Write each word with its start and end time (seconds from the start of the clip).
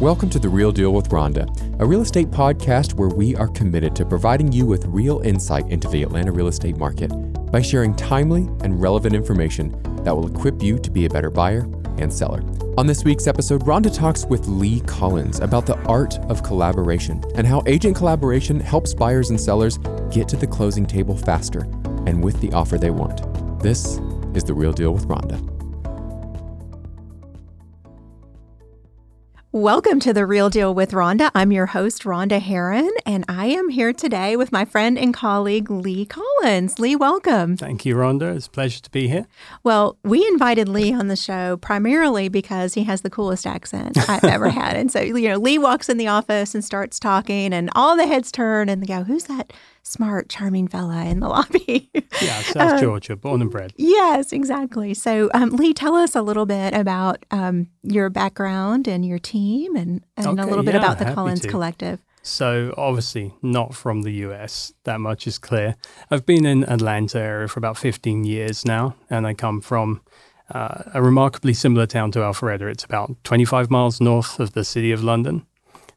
Welcome 0.00 0.30
to 0.30 0.38
The 0.38 0.48
Real 0.48 0.70
Deal 0.70 0.92
with 0.92 1.08
Rhonda, 1.08 1.48
a 1.80 1.84
real 1.84 2.02
estate 2.02 2.30
podcast 2.30 2.94
where 2.94 3.08
we 3.08 3.34
are 3.34 3.48
committed 3.48 3.96
to 3.96 4.06
providing 4.06 4.52
you 4.52 4.64
with 4.64 4.84
real 4.86 5.18
insight 5.22 5.66
into 5.70 5.88
the 5.88 6.04
Atlanta 6.04 6.30
real 6.30 6.46
estate 6.46 6.76
market 6.76 7.08
by 7.50 7.60
sharing 7.60 7.96
timely 7.96 8.42
and 8.62 8.80
relevant 8.80 9.16
information 9.16 9.72
that 10.04 10.14
will 10.14 10.28
equip 10.28 10.62
you 10.62 10.78
to 10.78 10.90
be 10.92 11.06
a 11.06 11.10
better 11.10 11.30
buyer 11.30 11.62
and 11.98 12.12
seller. 12.12 12.44
On 12.78 12.86
this 12.86 13.02
week's 13.02 13.26
episode, 13.26 13.64
Rhonda 13.64 13.92
talks 13.92 14.24
with 14.24 14.46
Lee 14.46 14.78
Collins 14.82 15.40
about 15.40 15.66
the 15.66 15.76
art 15.88 16.16
of 16.30 16.44
collaboration 16.44 17.20
and 17.34 17.44
how 17.44 17.64
agent 17.66 17.96
collaboration 17.96 18.60
helps 18.60 18.94
buyers 18.94 19.30
and 19.30 19.40
sellers 19.40 19.78
get 20.12 20.28
to 20.28 20.36
the 20.36 20.46
closing 20.46 20.86
table 20.86 21.16
faster 21.16 21.62
and 22.06 22.22
with 22.22 22.40
the 22.40 22.52
offer 22.52 22.78
they 22.78 22.90
want. 22.90 23.20
This 23.60 23.98
is 24.32 24.44
The 24.44 24.54
Real 24.54 24.72
Deal 24.72 24.92
with 24.92 25.08
Rhonda. 25.08 25.57
Welcome 29.58 29.98
to 30.00 30.12
The 30.12 30.24
Real 30.24 30.50
Deal 30.50 30.72
with 30.72 30.92
Rhonda. 30.92 31.32
I'm 31.34 31.50
your 31.50 31.66
host, 31.66 32.04
Rhonda 32.04 32.40
Haran, 32.40 32.92
and 33.04 33.24
I 33.28 33.46
am 33.46 33.70
here 33.70 33.92
today 33.92 34.36
with 34.36 34.52
my 34.52 34.64
friend 34.64 34.96
and 34.96 35.12
colleague, 35.12 35.68
Lee 35.68 36.06
Collins. 36.06 36.78
Lee, 36.78 36.94
welcome. 36.94 37.56
Thank 37.56 37.84
you, 37.84 37.96
Rhonda. 37.96 38.36
It's 38.36 38.46
a 38.46 38.50
pleasure 38.50 38.80
to 38.80 38.90
be 38.90 39.08
here. 39.08 39.26
Well, 39.64 39.98
we 40.04 40.24
invited 40.28 40.68
Lee 40.68 40.92
on 40.92 41.08
the 41.08 41.16
show 41.16 41.56
primarily 41.56 42.28
because 42.28 42.74
he 42.74 42.84
has 42.84 43.00
the 43.00 43.10
coolest 43.10 43.48
accent 43.48 43.98
I've 44.08 44.22
ever 44.22 44.48
had. 44.50 44.76
And 44.76 44.92
so, 44.92 45.00
you 45.00 45.28
know, 45.28 45.38
Lee 45.38 45.58
walks 45.58 45.88
in 45.88 45.96
the 45.96 46.06
office 46.06 46.54
and 46.54 46.64
starts 46.64 47.00
talking, 47.00 47.52
and 47.52 47.68
all 47.74 47.96
the 47.96 48.06
heads 48.06 48.30
turn 48.30 48.68
and 48.68 48.80
they 48.80 48.86
go, 48.86 49.02
Who's 49.02 49.24
that? 49.24 49.52
smart, 49.88 50.28
charming 50.28 50.68
fella 50.68 51.06
in 51.06 51.20
the 51.20 51.28
lobby. 51.30 51.90
yeah, 52.20 52.42
South 52.42 52.72
um, 52.74 52.78
Georgia, 52.78 53.16
born 53.16 53.40
and 53.40 53.50
bred. 53.50 53.72
Yes, 53.76 54.34
exactly. 54.34 54.92
So, 54.92 55.30
um, 55.32 55.48
Lee, 55.56 55.72
tell 55.72 55.94
us 55.94 56.14
a 56.14 56.20
little 56.20 56.44
bit 56.44 56.74
about 56.74 57.24
um, 57.30 57.68
your 57.82 58.10
background 58.10 58.86
and 58.86 59.02
your 59.02 59.18
team 59.18 59.47
and, 59.76 60.04
and 60.16 60.26
okay, 60.26 60.42
a 60.42 60.46
little 60.46 60.64
bit 60.64 60.74
about 60.74 60.98
the 60.98 61.12
Collins 61.12 61.40
to. 61.40 61.48
Collective. 61.48 62.00
So, 62.22 62.74
obviously, 62.76 63.32
not 63.42 63.74
from 63.74 64.02
the 64.02 64.12
US, 64.26 64.72
that 64.84 65.00
much 65.00 65.26
is 65.26 65.38
clear. 65.38 65.76
I've 66.10 66.26
been 66.26 66.44
in 66.44 66.64
Atlanta 66.64 67.18
area 67.18 67.48
for 67.48 67.58
about 67.58 67.78
15 67.78 68.24
years 68.24 68.64
now, 68.64 68.96
and 69.08 69.26
I 69.26 69.34
come 69.34 69.60
from 69.60 70.02
uh, 70.50 70.82
a 70.94 71.02
remarkably 71.02 71.54
similar 71.54 71.86
town 71.86 72.10
to 72.12 72.18
Alpharetta. 72.18 72.70
It's 72.70 72.84
about 72.84 73.16
25 73.24 73.70
miles 73.70 74.00
north 74.00 74.38
of 74.40 74.52
the 74.52 74.64
city 74.64 74.92
of 74.92 75.02
London 75.02 75.46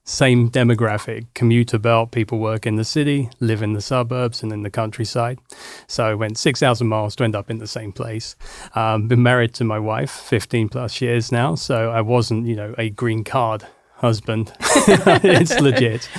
same 0.04 0.50
demographic, 0.50 1.28
commuter 1.34 1.78
belt, 1.78 2.12
people 2.12 2.40
work 2.40 2.66
in 2.66 2.76
the 2.76 2.84
city, 2.84 3.30
live 3.40 3.62
in 3.62 3.74
the 3.74 3.82
suburbs 3.82 4.42
and 4.42 4.52
in 4.52 4.64
the 4.64 4.70
countryside. 4.70 5.40
So 5.88 6.06
I 6.06 6.14
went 6.16 6.38
6,000 6.38 6.88
miles 6.88 7.16
to 7.18 7.24
end 7.24 7.36
up 7.36 7.50
in 7.50 7.60
the 7.60 7.68
same 7.68 7.92
place. 7.92 8.36
Um, 8.74 9.08
been 9.08 9.24
married 9.24 9.54
to 9.56 9.64
my 9.64 9.80
wife 9.80 10.12
15 10.12 10.70
plus 10.70 11.02
years 11.02 11.32
now, 11.32 11.56
so 11.56 11.92
I 11.92 12.02
wasn't, 12.02 12.48
you 12.48 12.56
know, 12.56 12.74
a 12.78 12.90
green 12.90 13.24
card 13.24 13.66
husband. 13.96 14.52
it's 14.60 15.60
legit. 15.60 16.10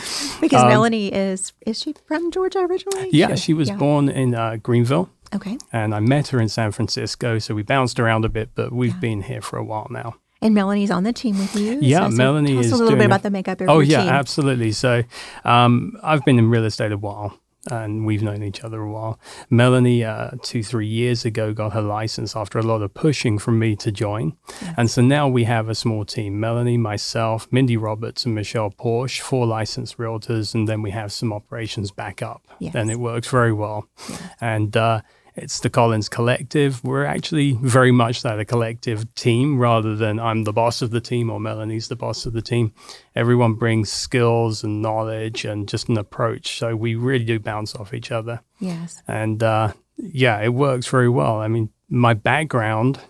Because 0.41 0.63
um, 0.63 0.69
Melanie 0.69 1.13
is, 1.13 1.53
is 1.67 1.81
she 1.81 1.95
from 2.07 2.31
Georgia 2.31 2.61
originally? 2.61 3.11
Yeah, 3.13 3.35
she 3.35 3.53
was 3.53 3.69
yeah. 3.69 3.77
born 3.77 4.09
in 4.09 4.35
uh, 4.35 4.57
Greenville. 4.57 5.11
Okay. 5.35 5.59
And 5.73 5.95
I 5.95 6.01
met 6.01 6.29
her 6.29 6.41
in 6.41 6.49
San 6.49 6.73
Francisco, 6.73 7.39
so 7.39 7.55
we 7.55 7.63
bounced 7.63 7.99
around 7.99 8.25
a 8.25 8.29
bit, 8.29 8.51
but 8.55 8.73
we've 8.73 8.93
yeah. 8.95 9.01
been 9.01 9.23
here 9.23 9.41
for 9.41 9.59
a 9.59 9.65
while 9.65 9.89
now. 9.91 10.15
And 10.43 10.55
Melanie's 10.55 10.91
on 10.91 11.05
the 11.05 11.13
team 11.13 11.39
with 11.39 11.55
you. 11.57 11.79
Yeah, 11.81 12.09
so, 12.11 12.17
Melanie 12.17 12.51
tell 12.51 12.59
us 12.59 12.67
is 12.67 12.73
a 12.73 12.77
little 12.77 12.99
bit 12.99 13.07
about 13.07 13.23
the 13.23 13.31
makeup 13.31 13.61
of 13.61 13.69
oh, 13.69 13.81
yeah, 13.81 14.01
absolutely. 14.01 14.73
So 14.73 15.05
um, 15.45 15.97
I've 16.03 16.25
been 16.25 16.39
in 16.39 16.51
real 16.51 16.65
estate 16.65 16.93
a 16.93 16.99
while 16.99 17.39
and 17.71 18.05
we've 18.05 18.23
known 18.23 18.43
each 18.43 18.65
other 18.65 18.81
a 18.81 18.91
while. 18.91 19.19
Melanie, 19.49 20.05
uh, 20.05 20.31
two, 20.43 20.63
three 20.63 20.87
years 20.87 21.25
ago, 21.25 21.53
got 21.53 21.73
her 21.73 21.83
license 21.83 22.35
after 22.35 22.59
a 22.59 22.63
lot 22.63 22.83
of 22.83 22.93
pushing 22.93 23.39
from 23.39 23.59
me 23.59 23.77
to 23.77 23.93
join. 23.93 24.37
Yes. 24.61 24.75
And 24.77 24.91
so 24.91 25.03
now 25.03 25.29
we 25.29 25.45
have 25.45 25.69
a 25.69 25.75
small 25.75 26.05
team 26.05 26.41
Melanie, 26.41 26.77
myself, 26.77 27.47
Mindy 27.53 27.77
Roberts, 27.77 28.27
and 28.27 28.35
Michelle 28.35 28.71
Porsche, 28.71 29.21
four 29.21 29.47
licensed 29.47 29.99
realtors. 29.99 30.55
And 30.55 30.69
then 30.69 30.83
we 30.83 30.91
have 30.91 31.13
some 31.13 31.33
operations 31.33 31.91
back 31.91 32.21
up. 32.21 32.43
Yes. 32.59 32.75
And 32.75 32.91
it 32.91 32.99
works 32.99 33.29
very 33.29 33.53
well. 33.53 33.87
Yes. 34.09 34.23
And, 34.41 34.77
uh, 34.77 35.03
it's 35.35 35.61
the 35.61 35.71
Collins 35.71 36.09
Collective. 36.09 36.83
We're 36.85 37.05
actually 37.05 37.53
very 37.63 37.91
much 37.93 38.23
that 38.23 38.39
a 38.39 38.45
collective 38.45 39.15
team 39.15 39.59
rather 39.59 39.97
than 39.97 40.21
I'm 40.21 40.45
the 40.45 40.53
boss 40.53 40.83
of 40.83 40.91
the 40.91 41.01
team 41.01 41.31
or 41.31 41.41
Melanie's 41.41 41.89
the 41.89 41.97
boss 41.97 42.27
of 42.27 42.33
the 42.33 42.43
team. 42.43 42.73
Everyone 43.15 43.55
brings 43.55 43.91
skills 43.91 44.63
and 44.63 44.83
knowledge 44.83 45.45
and 45.45 45.69
just 45.69 45.89
an 45.89 45.97
approach. 45.97 46.59
So 46.59 46.77
we 46.77 46.95
really 46.95 47.25
do 47.25 47.39
bounce 47.39 47.75
off 47.75 47.95
each 47.95 48.13
other. 48.13 48.41
Yes. 48.61 49.03
And 49.09 49.43
uh, 49.43 49.73
yeah, 49.97 50.41
it 50.41 50.53
works 50.53 50.87
very 50.87 51.09
well. 51.09 51.41
I 51.41 51.49
mean, 51.49 51.71
my 51.89 52.15
background 52.15 53.01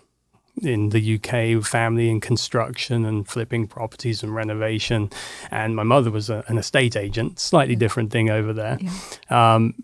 in 0.61 0.89
the 0.89 1.15
UK, 1.15 1.65
family 1.65 2.09
in 2.09 2.21
construction 2.21 3.05
and 3.05 3.27
flipping 3.27 3.67
properties 3.67 4.23
and 4.23 4.33
renovation. 4.33 5.09
And 5.51 5.75
my 5.75 5.83
mother 5.83 6.11
was 6.11 6.29
a, 6.29 6.43
an 6.47 6.57
estate 6.57 6.95
agent, 6.95 7.39
slightly 7.39 7.75
different 7.75 8.11
thing 8.11 8.29
over 8.29 8.53
there. 8.53 8.77
Yeah. 8.79 9.55
Um, 9.55 9.75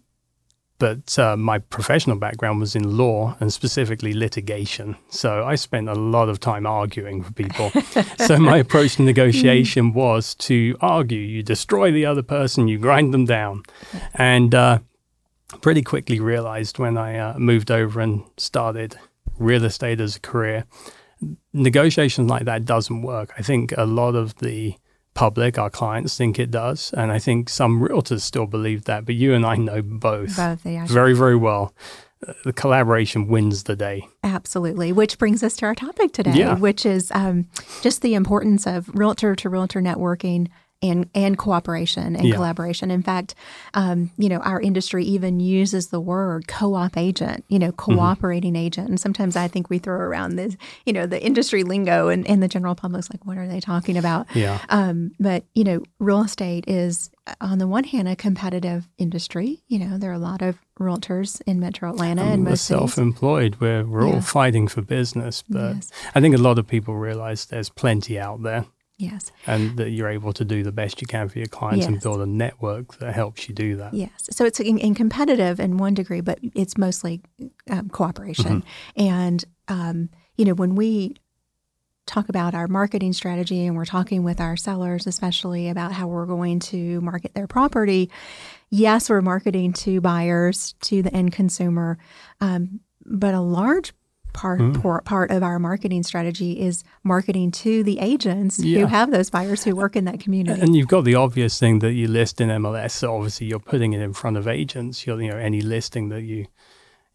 but 0.80 1.20
uh, 1.20 1.36
my 1.36 1.60
professional 1.60 2.16
background 2.16 2.60
was 2.60 2.76
in 2.76 2.98
law 2.98 3.36
and 3.40 3.52
specifically 3.54 4.14
litigation. 4.14 4.96
So 5.10 5.46
I 5.46 5.56
spent 5.56 5.90
a 5.90 5.94
lot 5.94 6.30
of 6.30 6.40
time 6.40 6.66
arguing 6.66 7.22
for 7.22 7.34
people. 7.34 7.70
so 8.26 8.38
my 8.38 8.58
approach 8.58 8.96
to 8.96 9.04
negotiation 9.04 9.94
was 9.94 10.34
to 10.36 10.78
argue. 10.82 11.20
You 11.20 11.44
destroy 11.44 11.92
the 11.92 12.06
other 12.06 12.24
person, 12.24 12.70
you 12.70 12.80
grind 12.80 13.14
them 13.14 13.26
down. 13.26 13.64
And 14.16 14.56
uh, 14.56 14.80
pretty 15.62 15.82
quickly 15.82 16.20
realized 16.20 16.80
when 16.80 16.98
I 16.98 17.18
uh, 17.18 17.38
moved 17.38 17.72
over 17.72 18.00
and 18.00 18.24
started 18.38 18.98
real 19.38 19.66
estate 19.66 20.00
as 20.00 20.16
a 20.16 20.22
career, 20.22 20.66
negotiations 21.54 22.30
like 22.30 22.46
that 22.46 22.64
doesn't 22.64 23.02
work. 23.02 23.34
I 23.38 23.42
think 23.42 23.74
a 23.78 23.86
lot 23.86 24.16
of 24.16 24.36
the 24.38 24.76
public, 25.20 25.58
our 25.58 25.70
clients 25.70 26.16
think 26.16 26.40
it 26.40 26.50
does. 26.50 26.94
And 26.94 27.12
I 27.12 27.20
think 27.20 27.50
some 27.50 27.82
realtors 27.82 28.22
still 28.22 28.46
believe 28.46 28.86
that, 28.86 29.04
but 29.04 29.16
you 29.16 29.34
and 29.34 29.46
I 29.46 29.58
know 29.58 29.82
both, 29.82 30.38
both 30.38 30.62
very, 30.62 31.14
very 31.14 31.36
well. 31.36 31.74
Uh, 32.26 32.32
the 32.46 32.54
collaboration 32.54 33.28
wins 33.28 33.64
the 33.64 33.76
day. 33.76 34.08
Absolutely. 34.24 34.94
Which 34.94 35.18
brings 35.18 35.44
us 35.44 35.58
to 35.58 35.66
our 35.66 35.76
topic 35.76 36.14
today, 36.14 36.36
yeah. 36.36 36.56
which 36.56 36.86
is 36.86 37.12
um, 37.12 37.48
just 37.82 38.02
the 38.02 38.14
importance 38.14 38.66
of 38.66 38.88
realtor 38.96 39.36
to 39.36 39.50
realtor 39.50 39.82
networking 39.82 40.48
and 40.82 41.10
and 41.14 41.38
cooperation 41.38 42.16
and 42.16 42.28
yeah. 42.28 42.36
collaboration. 42.36 42.90
In 42.92 43.04
fact, 43.04 43.36
um, 43.74 44.12
you 44.18 44.30
know, 44.30 44.38
our 44.40 44.62
industry 44.62 45.04
even 45.06 45.40
uses 45.40 45.88
the 45.88 46.00
word 46.00 46.48
co-op 46.48 46.98
agent, 46.98 47.44
you 47.50 47.60
know, 47.60 47.72
mm-hmm. 47.72 47.96
cooperating 47.96 48.54
mm-hmm. 48.54 48.66
agent. 48.66 48.90
And 48.90 49.00
sometimes 49.00 49.36
I 49.36 49.48
think 49.48 49.70
we 49.70 49.80
throw 49.80 49.98
around 49.98 50.36
this, 50.36 50.56
you 50.86 50.94
know, 50.94 51.06
the 51.06 51.22
industry 51.22 51.64
lingo 51.64 52.08
and, 52.08 52.26
and 52.28 52.42
the 52.42 52.48
general 52.48 52.76
public's 52.76 53.10
like, 53.12 53.26
what 53.26 53.38
are 53.38 53.48
they 53.48 53.60
talking 53.60 53.98
about? 53.98 54.28
Yeah. 54.34 54.60
Um, 54.70 55.12
but, 55.20 55.44
you 55.54 55.64
know, 55.64 55.84
real 56.00 56.22
estate 56.22 56.66
is 56.68 57.12
on 57.42 57.58
the 57.58 57.68
one 57.68 57.84
hand 57.84 58.08
a 58.08 58.16
competitive 58.16 58.88
industry. 58.98 59.62
You 59.68 59.80
know, 59.80 59.98
there 59.98 60.12
are 60.12 60.14
a 60.14 60.20
lot 60.20 60.42
of 60.42 60.58
realtors 60.80 61.42
in 61.46 61.60
metro 61.60 61.90
Atlanta 61.90 62.22
and, 62.22 62.36
and 62.36 62.44
most 62.46 62.64
self-employed 62.64 63.56
where 63.56 63.86
we're 63.86 64.08
yeah. 64.08 64.16
all 64.16 64.22
fighting 64.22 64.70
for 64.70 64.82
business. 64.82 65.44
But 65.50 65.76
yes. 65.76 65.92
I 66.16 66.22
think 66.22 66.36
a 66.36 66.40
lot 66.40 66.58
of 66.58 66.68
people 66.68 66.96
realize 66.96 67.46
there's 67.46 67.70
plenty 67.70 68.18
out 68.18 68.44
there. 68.44 68.66
Yes. 69.00 69.32
And 69.48 69.78
that 69.78 69.92
you're 69.92 70.10
able 70.10 70.34
to 70.34 70.44
do 70.44 70.62
the 70.62 70.74
best 70.74 71.00
you 71.00 71.08
can 71.08 71.30
for 71.30 71.40
your 71.40 71.48
clients 71.48 71.86
yes. 71.86 71.88
and 71.88 72.02
build 72.02 72.20
a 72.20 72.26
network 72.26 72.98
that 73.00 73.16
helps 73.16 73.48
you 73.48 73.56
do 73.56 73.78
that. 73.78 73.94
Yes. 73.94 74.12
So 74.30 74.44
it's 74.44 74.60
in, 74.60 74.78
in 74.78 74.94
competitive 74.94 75.58
in 75.58 75.78
one 75.78 75.94
degree, 75.94 76.20
but 76.20 76.38
it's 76.54 76.78
mostly 76.78 77.22
um, 77.70 77.90
cooperation. 77.90 78.62
Mm-hmm. 78.62 79.02
And, 79.02 79.46
um, 79.70 80.10
you 80.36 80.44
know, 80.44 80.54
when 80.54 80.76
we 80.76 81.16
talk 82.06 82.28
about 82.28 82.54
our 82.54 82.68
marketing 82.68 83.14
strategy 83.14 83.66
and 83.66 83.78
we're 83.78 83.86
talking 83.86 84.24
with 84.24 84.42
our 84.42 84.58
sellers, 84.58 85.08
especially 85.08 85.70
about 85.70 85.94
how 85.94 86.08
we're 86.08 86.26
going 86.26 86.60
to 86.60 87.00
market 87.00 87.34
their 87.36 87.48
property, 87.48 88.12
yes, 88.70 89.10
we're 89.10 89.22
marketing 89.22 89.72
to 89.72 90.02
buyers, 90.02 90.74
to 90.82 91.02
the 91.02 91.16
end 91.16 91.32
consumer. 91.32 91.98
Um, 92.42 92.82
but 93.06 93.34
a 93.34 93.40
large 93.40 93.94
part 94.34 94.60
mm. 94.60 95.06
part 95.06 95.32
of 95.32 95.44
our 95.44 95.60
marketing 95.60 96.04
strategy 96.04 96.60
is 96.60 96.84
marketing 97.04 97.52
to 97.52 97.84
the 97.84 98.00
agents 98.00 98.60
yeah. 98.60 98.80
who 98.80 98.86
have 98.86 99.12
those 99.12 99.30
buyers 99.30 99.64
who 99.64 99.76
work 99.76 99.96
in 99.96 100.06
that 100.06 100.20
community. 100.20 100.60
And 100.62 100.76
you've 100.76 100.88
got 100.88 101.04
the 101.04 101.16
obvious 101.16 101.60
thing 101.60 101.80
that 101.80 101.94
you 101.94 102.08
list 102.08 102.40
in 102.42 102.50
MLS. 102.50 102.92
So 102.92 103.16
obviously, 103.16 103.48
you're 103.48 103.60
putting 103.60 103.94
it 103.94 104.02
in 104.02 104.14
front 104.14 104.38
of 104.38 104.48
agents. 104.48 105.06
You're, 105.06 105.22
you 105.22 105.30
know, 105.30 105.38
any 105.38 105.62
listing 105.62 106.10
that 106.10 106.22
you 106.22 106.48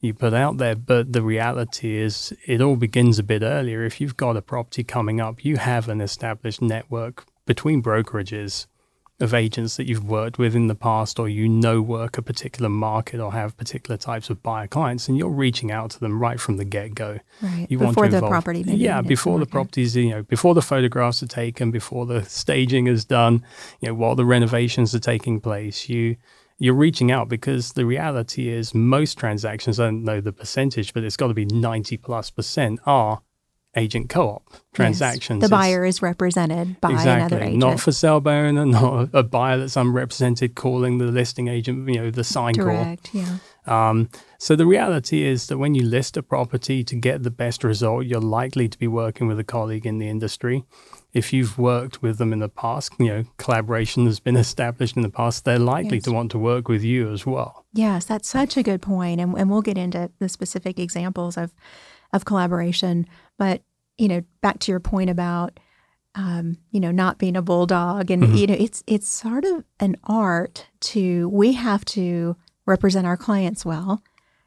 you 0.00 0.14
put 0.14 0.34
out 0.34 0.58
there. 0.58 0.76
But 0.76 1.12
the 1.12 1.22
reality 1.22 1.96
is, 1.96 2.36
it 2.46 2.60
all 2.60 2.76
begins 2.76 3.18
a 3.18 3.22
bit 3.22 3.42
earlier. 3.42 3.84
If 3.84 4.00
you've 4.00 4.16
got 4.16 4.36
a 4.36 4.42
property 4.42 4.84
coming 4.84 5.20
up, 5.20 5.44
you 5.44 5.56
have 5.56 5.88
an 5.88 6.00
established 6.00 6.60
network 6.60 7.24
between 7.46 7.82
brokerages 7.82 8.66
of 9.20 9.32
agents 9.32 9.76
that 9.76 9.86
you've 9.88 10.04
worked 10.04 10.38
with 10.38 10.56
in 10.56 10.66
the 10.66 10.74
past 10.74 11.20
or 11.20 11.28
you 11.28 11.48
know 11.48 11.80
work 11.80 12.18
a 12.18 12.22
particular 12.22 12.68
market 12.68 13.20
or 13.20 13.32
have 13.32 13.56
particular 13.56 13.96
types 13.96 14.28
of 14.28 14.42
buyer 14.42 14.66
clients 14.66 15.08
and 15.08 15.16
you're 15.16 15.30
reaching 15.30 15.70
out 15.70 15.90
to 15.90 16.00
them 16.00 16.20
right 16.20 16.40
from 16.40 16.56
the 16.56 16.64
get-go. 16.64 17.20
Right. 17.40 17.66
You 17.70 17.78
before 17.78 18.08
the 18.08 18.20
property 18.20 18.62
yeah 18.62 19.02
before 19.02 19.38
the 19.38 19.46
properties 19.46 19.94
you 19.94 20.10
know 20.10 20.22
before 20.24 20.54
the 20.54 20.62
photographs 20.62 21.22
are 21.22 21.28
taken 21.28 21.70
before 21.70 22.06
the 22.06 22.24
staging 22.24 22.88
is 22.88 23.04
done 23.04 23.44
you 23.80 23.88
know 23.88 23.94
while 23.94 24.16
the 24.16 24.24
renovations 24.24 24.94
are 24.94 25.00
taking 25.00 25.40
place 25.40 25.88
you 25.88 26.16
you're 26.58 26.74
reaching 26.74 27.10
out 27.12 27.28
because 27.28 27.72
the 27.72 27.86
reality 27.86 28.48
is 28.48 28.74
most 28.74 29.18
transactions 29.18 29.78
i 29.78 29.84
don't 29.84 30.04
know 30.04 30.20
the 30.20 30.32
percentage 30.32 30.92
but 30.92 31.04
it's 31.04 31.16
got 31.16 31.28
to 31.28 31.34
be 31.34 31.44
90 31.44 31.96
plus 31.98 32.30
percent 32.30 32.80
are 32.86 33.22
agent 33.76 34.08
co-op 34.08 34.42
transactions. 34.72 35.40
Yes. 35.40 35.50
The 35.50 35.54
buyer 35.56 35.84
is 35.84 36.02
represented 36.02 36.80
by 36.80 36.92
exactly. 36.92 37.12
another 37.12 37.40
agent. 37.40 37.58
Not 37.58 37.80
for 37.80 37.92
sale 37.92 38.20
by 38.20 38.36
owner, 38.36 38.66
not 38.66 39.10
a 39.12 39.22
buyer 39.22 39.58
that's 39.58 39.76
unrepresented 39.76 40.54
calling 40.54 40.98
the 40.98 41.06
listing 41.06 41.48
agent, 41.48 41.88
you 41.88 41.96
know, 41.96 42.10
the 42.10 42.24
sign 42.24 42.54
Direct, 42.54 43.12
call. 43.12 43.20
yeah. 43.22 43.36
Um, 43.66 44.10
so 44.38 44.56
the 44.56 44.66
reality 44.66 45.22
is 45.22 45.46
that 45.46 45.56
when 45.58 45.74
you 45.74 45.84
list 45.84 46.16
a 46.18 46.22
property 46.22 46.84
to 46.84 46.94
get 46.96 47.22
the 47.22 47.30
best 47.30 47.64
result, 47.64 48.04
you're 48.04 48.20
likely 48.20 48.68
to 48.68 48.78
be 48.78 48.86
working 48.88 49.26
with 49.26 49.38
a 49.38 49.44
colleague 49.44 49.86
in 49.86 49.98
the 49.98 50.08
industry. 50.08 50.64
If 51.14 51.32
you've 51.32 51.56
worked 51.58 52.02
with 52.02 52.18
them 52.18 52.32
in 52.32 52.40
the 52.40 52.48
past, 52.48 52.92
you 52.98 53.06
know, 53.06 53.24
collaboration 53.38 54.04
has 54.06 54.20
been 54.20 54.36
established 54.36 54.96
in 54.96 55.02
the 55.02 55.08
past, 55.08 55.44
they're 55.44 55.58
likely 55.58 55.96
Yes. 55.98 56.04
to 56.04 56.12
want 56.12 56.30
to 56.32 56.38
work 56.38 56.68
with 56.68 56.82
you 56.82 57.10
as 57.12 57.24
well. 57.24 57.64
Yes, 57.72 58.04
that's 58.04 58.28
such 58.28 58.56
a 58.56 58.62
good 58.62 58.82
point, 58.82 59.20
and 59.20 59.34
and 59.38 59.48
we'll 59.48 59.62
get 59.62 59.78
into 59.78 60.10
the 60.18 60.28
specific 60.28 60.78
examples 60.78 61.36
of 61.38 61.52
of 62.14 62.24
collaboration. 62.24 63.06
But 63.38 63.62
you 63.98 64.08
know, 64.08 64.22
back 64.40 64.58
to 64.60 64.72
your 64.72 64.80
point 64.80 65.10
about 65.10 65.60
um, 66.14 66.58
you 66.70 66.80
know 66.80 66.90
not 66.92 67.18
being 67.18 67.36
a 67.36 67.42
bulldog, 67.42 68.10
and 68.10 68.22
Mhm. 68.22 68.38
you 68.38 68.46
know, 68.46 68.56
it's 68.58 68.82
it's 68.86 69.08
sort 69.08 69.44
of 69.44 69.64
an 69.80 69.96
art 70.04 70.66
to 70.80 71.28
we 71.28 71.52
have 71.52 71.84
to 71.86 72.36
represent 72.66 73.06
our 73.06 73.16
clients 73.16 73.64
well, 73.64 74.02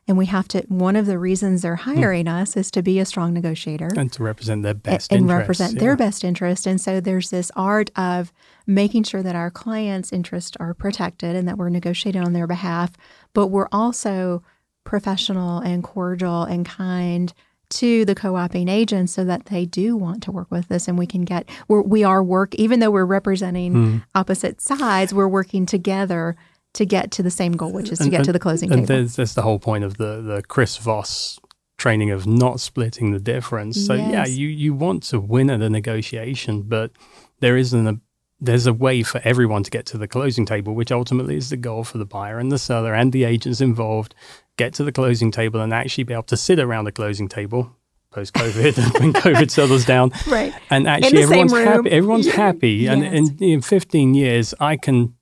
and 0.07 0.17
we 0.17 0.25
have 0.27 0.47
to. 0.49 0.61
One 0.69 0.95
of 0.95 1.05
the 1.05 1.19
reasons 1.19 1.61
they're 1.61 1.75
hiring 1.75 2.27
us 2.27 2.55
is 2.55 2.71
to 2.71 2.81
be 2.81 2.99
a 2.99 3.05
strong 3.05 3.33
negotiator 3.33 3.89
And 3.97 4.11
to 4.13 4.23
represent 4.23 4.63
their 4.63 4.73
best 4.73 5.11
and 5.11 5.21
interests, 5.23 5.39
represent 5.39 5.73
yeah. 5.73 5.79
their 5.81 5.95
best 5.97 6.23
interest. 6.23 6.65
And 6.67 6.79
so 6.79 7.01
there's 7.01 7.29
this 7.29 7.51
art 7.55 7.91
of 7.97 8.31
making 8.65 9.03
sure 9.03 9.21
that 9.21 9.35
our 9.35 9.51
clients' 9.51 10.13
interests 10.13 10.55
are 10.59 10.73
protected 10.73 11.35
and 11.35 11.47
that 11.49 11.57
we're 11.57 11.69
negotiating 11.69 12.23
on 12.23 12.31
their 12.33 12.47
behalf, 12.47 12.93
but 13.33 13.47
we're 13.47 13.69
also 13.71 14.41
professional 14.85 15.59
and 15.59 15.83
cordial 15.83 16.43
and 16.43 16.65
kind 16.65 17.33
to 17.69 18.05
the 18.05 18.15
co-oping 18.15 18.67
agents 18.69 19.13
so 19.13 19.23
that 19.25 19.45
they 19.45 19.65
do 19.65 19.95
want 19.95 20.23
to 20.23 20.31
work 20.31 20.49
with 20.49 20.71
us 20.71 20.87
and 20.87 20.97
we 20.97 21.05
can 21.05 21.23
get 21.25 21.47
we're, 21.67 21.81
we 21.81 22.03
are 22.03 22.23
work 22.23 22.55
even 22.55 22.79
though 22.79 22.91
we're 22.91 23.05
representing 23.05 23.73
Hmm. 23.73 23.97
opposite 24.15 24.61
sides 24.61 25.13
we're 25.13 25.27
working 25.27 25.65
together 25.65 26.35
to 26.73 26.85
get 26.85 27.11
to 27.11 27.23
the 27.23 27.31
same 27.31 27.53
goal 27.53 27.71
which 27.73 27.89
is 27.91 27.97
to 27.99 28.03
And- 28.05 28.11
get 28.11 28.23
to 28.25 28.31
the 28.31 28.39
closing 28.39 28.71
And 28.71 28.87
table 28.87 29.07
that's 29.09 29.33
the 29.33 29.41
whole 29.41 29.59
point 29.59 29.83
of 29.83 29.97
the, 29.97 30.21
the 30.21 30.43
Chris 30.47 30.77
Voss 30.77 31.39
training 31.77 32.09
of 32.09 32.25
not 32.25 32.59
splitting 32.59 33.11
the 33.11 33.19
difference. 33.19 33.85
So 33.85 33.93
yeah, 33.93 34.25
you, 34.25 34.47
you 34.47 34.73
want 34.73 35.03
to 35.03 35.19
win 35.19 35.49
at 35.51 35.61
a 35.61 35.69
negotiation, 35.69 36.63
but 36.63 36.91
there 37.39 37.55
isn't 37.57 37.85
a 37.87 37.99
there's 38.39 38.67
a 38.67 38.73
way 38.73 39.01
for 39.03 39.19
everyone 39.23 39.63
to 39.63 39.71
get 39.71 39.85
to 39.87 39.97
the 39.97 40.07
closing 40.07 40.45
table, 40.45 40.75
which 40.75 40.91
ultimately 40.91 41.35
is 41.37 41.49
the 41.49 41.57
goal 41.57 41.83
for 41.83 41.97
the 41.97 42.05
buyer 42.05 42.37
and 42.37 42.51
the 42.51 42.57
seller 42.59 42.93
and 42.93 43.11
the 43.11 43.23
agents 43.23 43.61
involved. 43.61 44.13
Get 44.57 44.73
to 44.75 44.83
the 44.83 44.91
closing 44.91 45.31
table 45.31 45.61
and 45.61 45.73
actually 45.73 46.03
be 46.03 46.13
able 46.13 46.23
to 46.23 46.37
sit 46.37 46.59
around 46.59 46.85
the 46.85 46.91
closing 46.91 47.27
table 47.29 47.71
post 48.11 48.33
COVID 48.33 48.99
when 48.99 49.13
COVID 49.13 49.51
settles 49.51 49.85
down 49.85 50.11
right 50.27 50.53
and 50.69 50.87
actually 50.87 51.23
everyone's 51.23 51.51
happy. 51.53 51.89
Everyone's 51.91 52.31
happy, 52.31 52.87
and 52.87 53.03
Yes. 53.03 53.13
in, 53.13 53.43
in 53.43 53.61
15 53.61 54.13
years, 54.15 54.53
I 54.59 54.75
can 54.77 55.13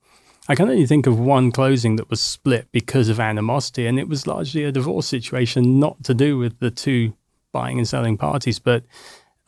I 0.48 0.56
can 0.56 0.70
only 0.70 0.86
think 0.86 1.08
of 1.08 1.20
one 1.20 1.52
closing 1.52 1.96
that 1.98 2.10
was 2.10 2.22
split 2.22 2.68
because 2.72 3.10
of 3.10 3.20
animosity, 3.20 3.88
and 3.88 4.00
it 4.00 4.08
was 4.08 4.28
largely 4.28 4.64
a 4.64 4.72
divorce 4.72 5.08
situation, 5.08 5.80
not 5.80 6.04
to 6.04 6.14
do 6.14 6.38
with 6.38 6.60
the 6.60 6.70
two 6.72 7.14
buying 7.52 7.78
and 7.78 7.88
selling 7.88 8.18
parties, 8.18 8.60
but. 8.60 8.84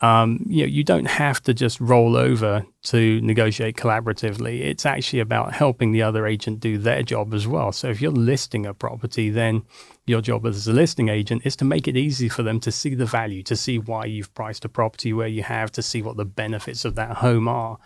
Um, 0.00 0.44
you 0.46 0.62
know, 0.62 0.68
you 0.68 0.84
don't 0.84 1.06
have 1.06 1.42
to 1.42 1.52
just 1.52 1.80
roll 1.80 2.16
over 2.16 2.64
to 2.84 3.20
negotiate 3.20 3.76
collaboratively. 3.76 4.60
It's 4.60 4.86
actually 4.86 5.18
about 5.18 5.54
helping 5.54 5.90
the 5.90 6.02
other 6.02 6.24
agent 6.24 6.60
do 6.60 6.78
their 6.78 7.02
job 7.02 7.34
as 7.34 7.48
well. 7.48 7.72
So 7.72 7.88
if 7.88 8.00
you're 8.00 8.12
listing 8.12 8.64
a 8.64 8.74
property, 8.74 9.28
then 9.28 9.64
your 10.06 10.20
job 10.20 10.46
as 10.46 10.68
a 10.68 10.72
listing 10.72 11.08
agent 11.08 11.42
is 11.44 11.56
to 11.56 11.64
make 11.64 11.88
it 11.88 11.96
easy 11.96 12.28
for 12.28 12.44
them 12.44 12.60
to 12.60 12.70
see 12.70 12.94
the 12.94 13.06
value, 13.06 13.42
to 13.42 13.56
see 13.56 13.78
why 13.78 14.04
you've 14.04 14.32
priced 14.34 14.64
a 14.64 14.68
property 14.68 15.12
where 15.12 15.26
you 15.26 15.42
have, 15.42 15.72
to 15.72 15.82
see 15.82 16.00
what 16.00 16.16
the 16.16 16.24
benefits 16.24 16.84
of 16.84 16.94
that 16.94 17.16
home 17.16 17.48
are. 17.48 17.78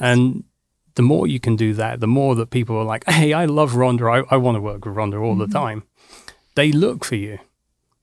And 0.00 0.44
the 0.94 1.02
more 1.02 1.26
you 1.26 1.40
can 1.40 1.56
do 1.56 1.74
that, 1.74 1.98
the 1.98 2.06
more 2.06 2.36
that 2.36 2.50
people 2.50 2.76
are 2.76 2.84
like, 2.84 3.04
hey, 3.08 3.32
I 3.32 3.44
love 3.46 3.72
Rhonda. 3.72 4.24
I, 4.24 4.34
I 4.34 4.38
want 4.38 4.54
to 4.54 4.60
work 4.60 4.84
with 4.84 4.94
Rhonda 4.94 5.20
all 5.20 5.36
the 5.36 5.48
time. 5.48 5.82
They 6.54 6.70
look 6.70 7.04
for 7.04 7.16
you. 7.16 7.38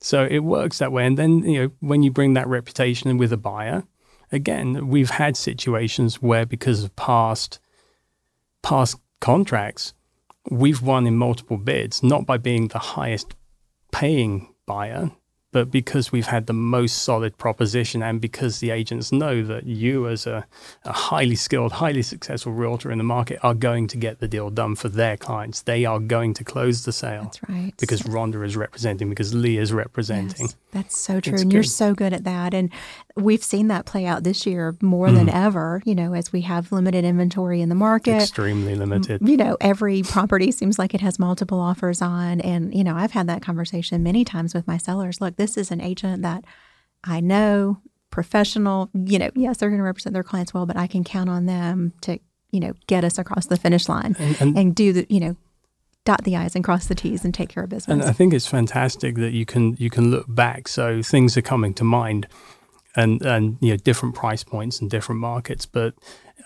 So 0.03 0.27
it 0.29 0.39
works 0.39 0.79
that 0.79 0.91
way. 0.91 1.05
And 1.05 1.17
then, 1.17 1.43
you 1.49 1.61
know, 1.61 1.71
when 1.79 2.03
you 2.03 2.11
bring 2.11 2.33
that 2.33 2.45
reputation 2.45 3.09
in 3.09 3.17
with 3.17 3.31
a 3.31 3.37
buyer, 3.37 3.83
again, 4.33 4.89
we've 4.89 5.11
had 5.11 5.37
situations 5.37 6.21
where 6.21 6.45
because 6.45 6.83
of 6.83 6.93
past 6.97 7.59
past 8.61 8.97
contracts, 9.21 9.93
we've 10.51 10.81
won 10.81 11.07
in 11.07 11.15
multiple 11.15 11.55
bids, 11.55 12.03
not 12.03 12.25
by 12.25 12.37
being 12.37 12.67
the 12.67 12.79
highest 12.79 13.33
paying 13.93 14.53
buyer, 14.65 15.11
but 15.53 15.71
because 15.71 16.11
we've 16.11 16.27
had 16.27 16.47
the 16.47 16.53
most 16.53 17.03
solid 17.03 17.37
proposition 17.37 18.03
and 18.03 18.19
because 18.19 18.59
the 18.59 18.71
agents 18.71 19.11
know 19.11 19.43
that 19.43 19.65
you 19.65 20.07
as 20.09 20.27
a, 20.27 20.45
a 20.83 20.91
highly 20.91 21.35
skilled, 21.35 21.71
highly 21.73 22.01
successful 22.01 22.51
realtor 22.51 22.91
in 22.91 22.97
the 22.97 23.03
market 23.03 23.39
are 23.43 23.53
going 23.53 23.87
to 23.87 23.97
get 23.97 24.19
the 24.19 24.27
deal 24.27 24.49
done 24.49 24.75
for 24.75 24.89
their 24.89 25.15
clients. 25.15 25.61
They 25.61 25.85
are 25.85 25.99
going 25.99 26.33
to 26.33 26.43
close 26.43 26.83
the 26.83 26.91
sale 26.91 27.23
that's 27.23 27.39
right 27.47 27.73
because 27.79 28.01
Rhonda 28.01 28.43
is 28.45 28.57
representing, 28.57 29.09
because 29.09 29.33
Lee 29.33 29.57
is 29.57 29.71
representing. 29.71 30.47
Yes, 30.47 30.55
that's 30.71 30.97
so 30.97 31.19
true. 31.19 31.33
It's 31.33 31.43
and 31.43 31.53
you're 31.53 31.63
so 31.63 31.93
good 31.93 32.11
at 32.13 32.23
that. 32.25 32.53
And 32.53 32.69
we've 33.15 33.43
seen 33.43 33.67
that 33.67 33.85
play 33.85 34.05
out 34.05 34.23
this 34.23 34.45
year 34.45 34.75
more 34.81 35.11
than 35.11 35.27
Mm. 35.27 35.33
ever, 35.35 35.81
you 35.85 35.95
know, 35.95 36.13
as 36.13 36.33
we 36.33 36.41
have 36.41 36.71
limited 36.71 37.05
inventory 37.05 37.61
in 37.61 37.69
the 37.69 37.75
market. 37.75 38.23
Extremely 38.23 38.75
limited. 38.75 39.21
You 39.27 39.37
know, 39.37 39.55
every 39.61 40.01
property 40.01 40.51
seems 40.51 40.79
like 40.79 40.93
it 40.93 41.01
has 41.01 41.19
multiple 41.19 41.59
offers 41.59 42.01
on. 42.01 42.41
And, 42.41 42.73
you 42.73 42.83
know, 42.83 42.95
I've 42.95 43.11
had 43.11 43.27
that 43.27 43.41
conversation 43.41 44.01
many 44.03 44.25
times 44.25 44.53
with 44.55 44.67
my 44.67 44.77
sellers. 44.77 45.21
Look, 45.21 45.35
this 45.43 45.57
is 45.57 45.71
an 45.71 45.81
agent 45.81 46.21
that 46.21 46.45
I 47.03 47.19
know, 47.19 47.81
professional, 48.09 48.89
you 48.93 49.19
know, 49.19 49.29
yes, 49.35 49.57
they're 49.57 49.69
going 49.69 49.79
to 49.79 49.83
represent 49.83 50.13
their 50.13 50.23
clients 50.23 50.53
well, 50.53 50.65
but 50.65 50.77
I 50.77 50.87
can 50.87 51.03
count 51.03 51.29
on 51.29 51.45
them 51.45 51.93
to, 52.01 52.17
you 52.51 52.61
know, 52.61 52.73
get 52.87 53.03
us 53.03 53.17
across 53.17 53.47
the 53.47 53.57
finish 53.57 53.89
line 53.89 54.15
And, 54.19 54.41
and, 54.41 54.57
and 54.57 54.75
do 54.75 54.93
the, 54.93 55.05
you 55.09 55.19
know, 55.19 55.35
dot 56.05 56.23
the 56.23 56.37
I's 56.37 56.55
and 56.55 56.63
cross 56.63 56.87
the 56.87 56.95
T's 56.95 57.25
and 57.25 57.33
take 57.33 57.49
care 57.49 57.63
of 57.63 57.69
business. 57.69 57.93
and 57.93 58.03
I 58.03 58.13
think 58.13 58.33
it's 58.33 58.47
fantastic 58.47 59.15
that 59.15 59.31
you 59.31 59.45
can 59.45 59.75
you 59.79 59.89
can 59.89 60.11
look 60.11 60.25
back. 60.27 60.67
So 60.67 61.01
things 61.01 61.37
are 61.37 61.41
coming 61.41 61.73
to 61.75 61.83
mind, 61.83 62.27
and 62.95 63.21
and 63.21 63.57
you 63.61 63.71
know 63.71 63.77
different 63.77 64.15
price 64.15 64.43
points 64.43 64.81
and 64.81 64.89
different 64.89 65.21
markets. 65.21 65.65
But 65.65 65.93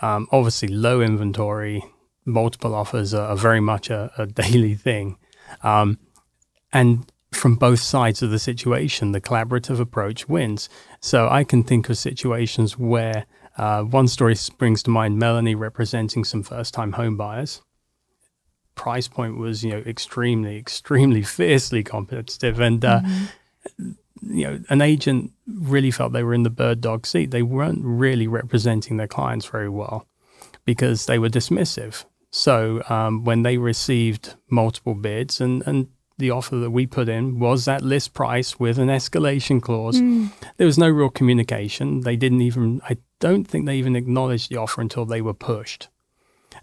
um, 0.01 0.27
obviously, 0.31 0.67
low 0.67 1.01
inventory, 1.01 1.83
multiple 2.23 2.75
offers 2.75 3.15
are, 3.15 3.29
are 3.29 3.35
very 3.35 3.59
much 3.59 3.89
a, 3.89 4.11
a 4.17 4.25
daily 4.44 4.75
thing, 4.75 5.17
um, 5.63 5.97
and 6.71 7.11
from 7.37 7.55
both 7.55 7.79
sides 7.79 8.21
of 8.21 8.31
the 8.31 8.39
situation, 8.39 9.11
the 9.11 9.21
collaborative 9.21 9.79
approach 9.79 10.27
wins. 10.27 10.69
So 10.99 11.27
I 11.29 11.43
can 11.43 11.63
think 11.63 11.89
of 11.89 11.97
situations 11.97 12.77
where 12.77 13.25
uh, 13.57 13.83
one 13.83 14.07
story 14.07 14.35
springs 14.35 14.83
to 14.83 14.89
mind: 14.89 15.17
Melanie 15.17 15.55
representing 15.55 16.23
some 16.23 16.43
first-time 16.43 16.94
home 16.94 17.17
buyers. 17.17 17.61
Price 18.75 19.07
point 19.07 19.37
was, 19.37 19.63
you 19.63 19.71
know, 19.71 19.79
extremely, 19.79 20.57
extremely 20.57 21.23
fiercely 21.37 21.83
competitive, 21.83 22.59
and 22.59 22.83
uh, 22.83 23.01
you 24.21 24.44
know, 24.45 24.59
an 24.69 24.81
agent 24.81 25.31
really 25.47 25.91
felt 25.91 26.13
they 26.13 26.23
were 26.23 26.33
in 26.33 26.44
the 26.44 26.49
bird 26.49 26.81
dog 26.81 27.06
seat. 27.06 27.31
They 27.31 27.44
weren't 27.44 27.81
really 27.83 28.27
representing 28.27 28.97
their 28.97 29.07
clients 29.07 29.45
very 29.45 29.69
well 29.69 30.07
because 30.65 31.06
they 31.06 31.19
were 31.19 31.29
dismissive. 31.29 32.06
So 32.29 32.83
um, 32.89 33.23
when 33.23 33.44
they 33.44 33.57
received 33.57 34.35
multiple 34.49 34.94
bids 34.94 35.39
and, 35.39 35.65
and 35.65 35.87
the 36.18 36.31
offer 36.31 36.56
that 36.57 36.71
we 36.71 36.88
put 36.88 37.09
in 37.09 37.40
was 37.40 37.66
that 37.66 37.83
list 37.83 38.14
price 38.14 38.59
with 38.59 38.80
an 38.80 38.88
escalation 38.88 39.62
clause, 39.62 40.00
hmm. 40.00 40.28
there 40.57 40.66
was 40.66 40.78
no 40.78 40.90
real 40.90 41.09
communication. 41.09 42.02
They 42.02 42.16
didn't 42.16 42.42
even, 42.42 42.81
I 42.90 42.97
don't 43.19 43.45
think 43.45 43.66
they 43.66 43.78
even 43.78 43.95
acknowledged 43.95 44.50
the 44.50 44.57
offer 44.57 44.81
until 44.81 45.06
they 45.06 45.21
were 45.21 45.33
pushed 45.33 45.90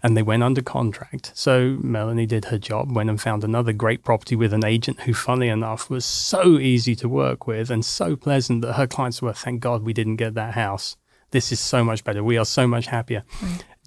and 0.03 0.15
they 0.15 0.21
went 0.23 0.43
under 0.43 0.61
contract. 0.61 1.31
So 1.35 1.77
Melanie 1.81 2.25
did 2.25 2.45
her 2.45 2.57
job, 2.57 2.95
went 2.95 3.09
and 3.09 3.21
found 3.21 3.43
another 3.43 3.73
great 3.73 4.03
property 4.03 4.35
with 4.35 4.53
an 4.53 4.65
agent 4.65 5.01
who, 5.01 5.13
funny 5.13 5.47
enough, 5.47 5.89
was 5.89 6.05
so 6.05 6.59
easy 6.59 6.95
to 6.97 7.09
work 7.09 7.47
with 7.47 7.69
and 7.69 7.83
so 7.83 8.15
pleasant 8.15 8.61
that 8.61 8.73
her 8.73 8.87
clients 8.87 9.21
were, 9.21 9.33
thank 9.33 9.61
God 9.61 9.83
we 9.83 9.93
didn't 9.93 10.17
get 10.17 10.33
that 10.33 10.53
house. 10.53 10.97
This 11.31 11.51
is 11.51 11.59
so 11.59 11.83
much 11.83 12.03
better. 12.03 12.23
We 12.23 12.37
are 12.37 12.45
so 12.45 12.67
much 12.67 12.87
happier. 12.87 13.23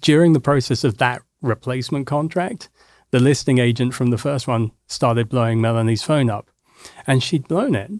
During 0.01 0.33
the 0.33 0.39
process 0.39 0.83
of 0.83 0.97
that 0.97 1.21
replacement 1.41 2.07
contract, 2.07 2.69
the 3.11 3.19
listing 3.19 3.57
agent 3.57 3.93
from 3.93 4.09
the 4.09 4.17
first 4.17 4.47
one 4.47 4.71
started 4.87 5.29
blowing 5.29 5.61
Melanie's 5.61 6.03
phone 6.03 6.29
up 6.29 6.49
and 7.07 7.21
she'd 7.23 7.47
blown 7.47 7.75
it. 7.75 7.91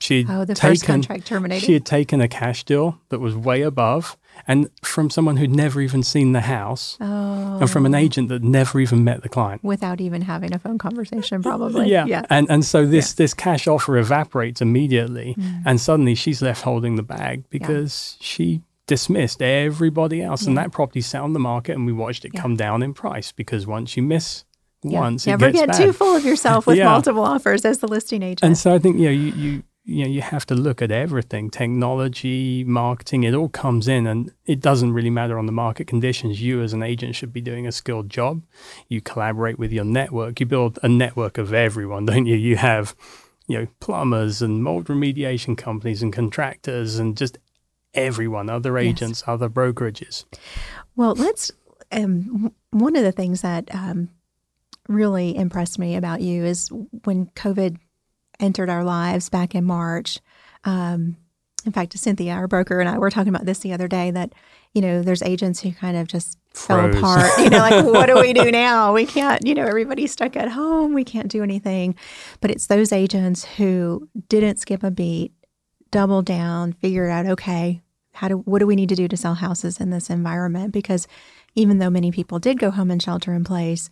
She'd 0.00 0.28
oh, 0.28 0.44
the 0.44 0.54
taken, 0.54 0.70
first 0.70 0.84
contract 0.84 1.26
terminated. 1.26 1.64
she 1.64 1.72
had 1.72 1.86
taken 1.86 2.20
a 2.20 2.28
cash 2.28 2.64
deal 2.64 3.00
that 3.08 3.20
was 3.20 3.36
way 3.36 3.62
above, 3.62 4.18
and 4.46 4.68
from 4.82 5.08
someone 5.08 5.36
who'd 5.36 5.54
never 5.54 5.80
even 5.80 6.02
seen 6.02 6.32
the 6.32 6.42
house, 6.42 6.98
oh. 7.00 7.58
and 7.60 7.70
from 7.70 7.86
an 7.86 7.94
agent 7.94 8.28
that 8.28 8.42
never 8.42 8.80
even 8.80 9.04
met 9.04 9.22
the 9.22 9.28
client. 9.28 9.62
without 9.62 10.00
even 10.00 10.22
having 10.22 10.52
a 10.52 10.58
phone 10.58 10.78
conversation, 10.78 11.42
probably. 11.42 11.88
Yeah. 11.88 12.04
yeah. 12.06 12.26
And 12.28 12.50
and 12.50 12.64
so 12.64 12.84
this 12.84 13.12
this 13.14 13.32
cash 13.32 13.66
offer 13.68 13.96
evaporates 13.96 14.60
immediately, 14.60 15.36
Mm. 15.38 15.62
and 15.64 15.80
suddenly 15.80 16.16
she's 16.16 16.42
left 16.42 16.62
holding 16.62 16.96
the 16.96 17.02
bag 17.04 17.44
because 17.48 18.16
she 18.20 18.62
dismissed 18.86 19.40
everybody 19.42 20.22
else, 20.22 20.46
and 20.46 20.56
that 20.58 20.72
property 20.72 21.00
sat 21.00 21.22
on 21.22 21.32
the 21.32 21.38
market, 21.40 21.72
and 21.76 21.86
we 21.86 21.92
watched 21.92 22.24
it 22.24 22.32
Yeah. 22.34 22.40
come 22.42 22.56
down 22.56 22.82
in 22.82 22.92
price 22.94 23.32
because 23.32 23.66
once 23.66 23.96
you 23.96 24.02
miss 24.02 24.44
Yeah. 24.82 25.00
once, 25.00 25.26
Never 25.26 25.46
it 25.48 25.52
gets 25.52 25.60
get 25.62 25.68
bad. 25.78 25.86
too 25.86 25.92
full 25.92 26.14
of 26.14 26.24
yourself 26.24 26.66
with 26.68 26.76
Yeah. 26.76 26.90
multiple 26.90 27.22
offers 27.24 27.64
as 27.64 27.78
the 27.78 27.88
listing 27.88 28.22
agent. 28.22 28.42
And 28.42 28.58
so 28.58 28.74
I 28.74 28.78
think 28.78 28.98
you 28.98 29.04
know 29.06 29.10
you, 29.10 29.32
you 29.32 29.62
you 29.86 30.04
know 30.04 30.10
you 30.10 30.22
have 30.22 30.46
to 30.46 30.54
look 30.54 30.80
at 30.80 30.90
everything 30.90 31.50
technology 31.50 32.64
marketing 32.64 33.22
it 33.24 33.34
all 33.34 33.50
comes 33.50 33.86
in 33.86 34.06
and 34.06 34.32
it 34.46 34.58
doesn't 34.60 34.94
really 34.94 35.10
matter 35.10 35.38
on 35.38 35.44
the 35.44 35.52
market 35.52 35.86
conditions 35.86 36.40
you 36.40 36.62
as 36.62 36.72
an 36.72 36.82
agent 36.82 37.14
should 37.14 37.34
be 37.34 37.40
doing 37.42 37.66
a 37.66 37.72
skilled 37.72 38.08
job 38.08 38.42
you 38.88 39.02
collaborate 39.02 39.58
with 39.58 39.70
your 39.72 39.84
network 39.84 40.40
you 40.40 40.46
build 40.46 40.78
a 40.82 40.88
network 40.88 41.36
of 41.36 41.52
everyone 41.52 42.06
don't 42.10 42.24
you 42.24 42.34
you 42.34 42.56
have 42.56 42.94
you 43.46 43.58
know 43.58 43.66
plumbers 43.80 44.40
and 44.40 44.62
mold 44.62 44.86
remediation 44.86 45.54
companies 45.54 46.02
and 46.02 46.14
contractors 46.14 46.98
and 46.98 47.14
just 47.18 47.36
everyone 47.94 48.50
other 48.50 48.78
agents 48.78 49.22
yes. 49.22 49.28
other 49.28 49.48
brokerages 49.48 50.24
well 50.96 51.14
let's 51.14 51.50
um, 51.92 52.52
one 52.70 52.96
of 52.96 53.04
the 53.04 53.12
things 53.12 53.42
that 53.42 53.72
um, 53.72 54.08
really 54.88 55.36
impressed 55.36 55.78
me 55.78 55.94
about 55.94 56.20
you 56.20 56.44
is 56.44 56.70
when 57.04 57.26
covid 57.36 57.78
entered 58.40 58.70
our 58.70 58.84
lives 58.84 59.28
back 59.28 59.54
in 59.54 59.64
March. 59.64 60.20
Um, 60.64 61.16
in 61.64 61.72
fact, 61.72 61.98
Cynthia, 61.98 62.32
our 62.32 62.46
broker, 62.46 62.80
and 62.80 62.88
I 62.88 62.98
were 62.98 63.10
talking 63.10 63.34
about 63.34 63.46
this 63.46 63.60
the 63.60 63.72
other 63.72 63.88
day 63.88 64.10
that, 64.10 64.34
you 64.74 64.82
know, 64.82 65.02
there's 65.02 65.22
agents 65.22 65.60
who 65.60 65.72
kind 65.72 65.96
of 65.96 66.08
just 66.08 66.38
Froze. 66.52 66.94
fell 66.94 66.98
apart. 66.98 67.38
You 67.38 67.48
know, 67.48 67.58
like, 67.58 67.84
what 67.86 68.06
do 68.06 68.20
we 68.20 68.34
do 68.34 68.50
now? 68.50 68.92
We 68.92 69.06
can't, 69.06 69.46
you 69.46 69.54
know, 69.54 69.64
everybody's 69.64 70.12
stuck 70.12 70.36
at 70.36 70.50
home. 70.50 70.92
We 70.92 71.04
can't 71.04 71.28
do 71.28 71.42
anything. 71.42 71.94
But 72.40 72.50
it's 72.50 72.66
those 72.66 72.92
agents 72.92 73.44
who 73.44 74.08
didn't 74.28 74.58
skip 74.58 74.82
a 74.82 74.90
beat, 74.90 75.32
doubled 75.90 76.26
down, 76.26 76.74
figured 76.74 77.10
out, 77.10 77.26
okay, 77.26 77.80
how 78.14 78.28
do, 78.28 78.38
what 78.38 78.60
do 78.60 78.66
we 78.66 78.76
need 78.76 78.88
to 78.88 78.94
do 78.94 79.08
to 79.08 79.16
sell 79.16 79.34
houses 79.34 79.80
in 79.80 79.90
this 79.90 80.08
environment? 80.08 80.72
Because 80.72 81.06
even 81.54 81.78
though 81.78 81.90
many 81.90 82.10
people 82.10 82.38
did 82.38 82.58
go 82.58 82.70
home 82.70 82.90
and 82.90 83.02
shelter 83.02 83.34
in 83.34 83.44
place, 83.44 83.90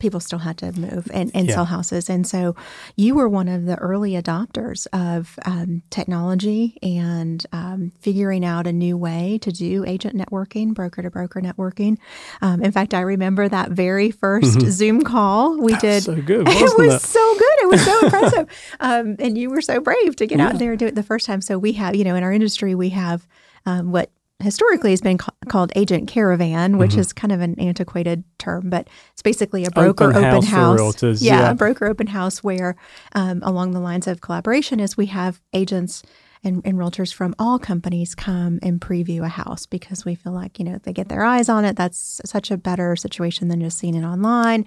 people 0.00 0.18
still 0.18 0.40
had 0.40 0.58
to 0.58 0.72
move 0.72 1.08
and, 1.12 1.30
and 1.34 1.46
yeah. 1.46 1.54
sell 1.54 1.66
houses. 1.66 2.10
And 2.10 2.26
so 2.26 2.56
you 2.96 3.14
were 3.14 3.28
one 3.28 3.48
of 3.48 3.66
the 3.66 3.76
early 3.76 4.12
adopters 4.12 4.86
of 4.92 5.38
um, 5.44 5.82
technology 5.90 6.78
and 6.82 7.44
um, 7.52 7.92
figuring 8.00 8.44
out 8.44 8.66
a 8.66 8.72
new 8.72 8.96
way 8.96 9.38
to 9.42 9.52
do 9.52 9.84
agent 9.84 10.16
networking, 10.16 10.74
broker 10.74 11.02
to 11.02 11.10
broker 11.10 11.40
networking. 11.40 11.98
Um, 12.42 12.62
in 12.62 12.72
fact, 12.72 12.94
I 12.94 13.00
remember 13.00 13.48
that 13.48 13.70
very 13.70 14.10
1st 14.10 14.40
mm-hmm. 14.40 14.70
Zoom 14.70 15.04
call 15.04 15.58
we 15.58 15.76
did. 15.76 16.02
So 16.02 16.16
good. 16.16 16.48
it 16.48 16.78
was 16.78 16.94
it? 16.94 17.02
so 17.02 17.34
good. 17.38 17.62
It 17.62 17.68
was 17.68 17.84
so 17.84 18.00
impressive. 18.04 18.48
Um, 18.80 19.16
and 19.18 19.38
you 19.38 19.50
were 19.50 19.60
so 19.60 19.80
brave 19.80 20.16
to 20.16 20.26
get 20.26 20.38
yeah. 20.38 20.48
out 20.48 20.58
there 20.58 20.72
and 20.72 20.78
do 20.78 20.86
it 20.86 20.94
the 20.94 21.02
first 21.02 21.26
time. 21.26 21.40
So 21.40 21.58
we 21.58 21.72
have, 21.74 21.94
you 21.94 22.04
know, 22.04 22.16
in 22.16 22.22
our 22.22 22.32
industry, 22.32 22.74
we 22.74 22.88
have 22.90 23.26
um, 23.66 23.92
what 23.92 24.10
historically 24.40 24.90
has 24.90 25.00
been 25.00 25.18
ca- 25.18 25.32
called 25.48 25.72
agent 25.76 26.08
caravan, 26.08 26.78
which 26.78 26.92
mm-hmm. 26.92 27.00
is 27.00 27.12
kind 27.12 27.32
of 27.32 27.40
an 27.40 27.58
antiquated 27.58 28.24
term, 28.38 28.70
but 28.70 28.88
it's 29.12 29.22
basically 29.22 29.64
a 29.64 29.70
broker 29.70 30.10
open, 30.10 30.24
open 30.24 30.42
house. 30.42 31.00
house. 31.00 31.22
Yeah, 31.22 31.40
yeah, 31.40 31.50
a 31.50 31.54
broker 31.54 31.86
open 31.86 32.08
house 32.08 32.42
where, 32.42 32.76
um, 33.14 33.40
along 33.42 33.72
the 33.72 33.80
lines 33.80 34.06
of 34.06 34.20
collaboration, 34.20 34.80
is 34.80 34.96
we 34.96 35.06
have 35.06 35.40
agents 35.52 36.02
and, 36.42 36.62
and 36.64 36.78
realtors 36.78 37.12
from 37.12 37.34
all 37.38 37.58
companies 37.58 38.14
come 38.14 38.58
and 38.62 38.80
preview 38.80 39.24
a 39.24 39.28
house 39.28 39.66
because 39.66 40.04
we 40.04 40.14
feel 40.14 40.32
like, 40.32 40.58
you 40.58 40.64
know, 40.64 40.78
they 40.82 40.92
get 40.92 41.08
their 41.08 41.24
eyes 41.24 41.48
on 41.48 41.64
it. 41.64 41.76
That's 41.76 42.20
such 42.24 42.50
a 42.50 42.56
better 42.56 42.96
situation 42.96 43.48
than 43.48 43.60
just 43.60 43.78
seeing 43.78 43.94
it 43.94 44.04
online. 44.04 44.64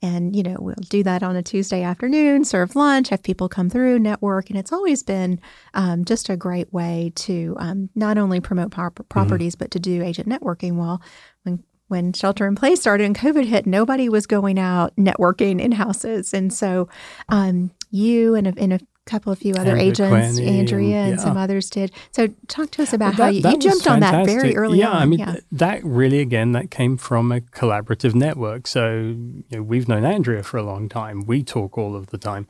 And, 0.00 0.34
you 0.34 0.42
know, 0.42 0.56
we'll 0.58 0.74
do 0.88 1.02
that 1.04 1.22
on 1.22 1.36
a 1.36 1.42
Tuesday 1.42 1.82
afternoon, 1.82 2.44
serve 2.44 2.74
lunch, 2.74 3.10
have 3.10 3.22
people 3.22 3.48
come 3.48 3.70
through, 3.70 3.98
network. 3.98 4.50
And 4.50 4.58
it's 4.58 4.72
always 4.72 5.02
been 5.02 5.40
um, 5.74 6.04
just 6.04 6.28
a 6.28 6.36
great 6.36 6.72
way 6.72 7.12
to 7.16 7.56
um, 7.58 7.90
not 7.94 8.18
only 8.18 8.40
promote 8.40 8.70
mm-hmm. 8.70 9.02
properties, 9.08 9.54
mm-hmm. 9.54 9.64
but 9.64 9.70
to 9.72 9.80
do 9.80 10.02
agent 10.02 10.28
networking 10.28 10.76
well. 10.76 11.00
When 11.44 11.62
when 11.88 12.14
shelter 12.14 12.46
in 12.46 12.54
place 12.54 12.80
started 12.80 13.04
and 13.04 13.14
COVID 13.14 13.44
hit, 13.44 13.66
nobody 13.66 14.08
was 14.08 14.26
going 14.26 14.58
out 14.58 14.96
networking 14.96 15.60
in 15.60 15.72
houses. 15.72 16.32
And 16.32 16.50
so 16.50 16.88
um, 17.28 17.70
you 17.90 18.34
and 18.34 18.46
a, 18.46 18.54
and 18.56 18.72
a 18.72 18.80
couple 19.04 19.32
of 19.32 19.38
few 19.38 19.54
other 19.54 19.76
Andrea 19.76 20.14
agents, 20.14 20.38
Andrea 20.38 20.96
and, 20.96 21.12
and 21.12 21.20
some 21.20 21.36
others 21.36 21.68
did. 21.68 21.90
So 22.12 22.28
talk 22.48 22.70
to 22.72 22.82
us 22.82 22.92
about 22.92 23.18
well, 23.18 23.32
that, 23.32 23.42
how 23.42 23.50
you, 23.50 23.54
you 23.54 23.58
jumped 23.58 23.88
on 23.88 24.00
that 24.00 24.26
very 24.26 24.56
early 24.56 24.78
yeah, 24.78 24.90
on. 24.90 25.02
I 25.02 25.04
mean, 25.06 25.18
yeah. 25.18 25.32
Th- 25.32 25.44
that 25.52 25.84
really, 25.84 26.20
again, 26.20 26.52
that 26.52 26.70
came 26.70 26.96
from 26.96 27.32
a 27.32 27.40
collaborative 27.40 28.14
network. 28.14 28.66
So 28.66 28.94
you 28.94 29.44
know, 29.50 29.62
we've 29.62 29.88
known 29.88 30.04
Andrea 30.04 30.42
for 30.42 30.56
a 30.56 30.62
long 30.62 30.88
time. 30.88 31.26
We 31.26 31.42
talk 31.42 31.76
all 31.76 31.96
of 31.96 32.08
the 32.08 32.18
time. 32.18 32.46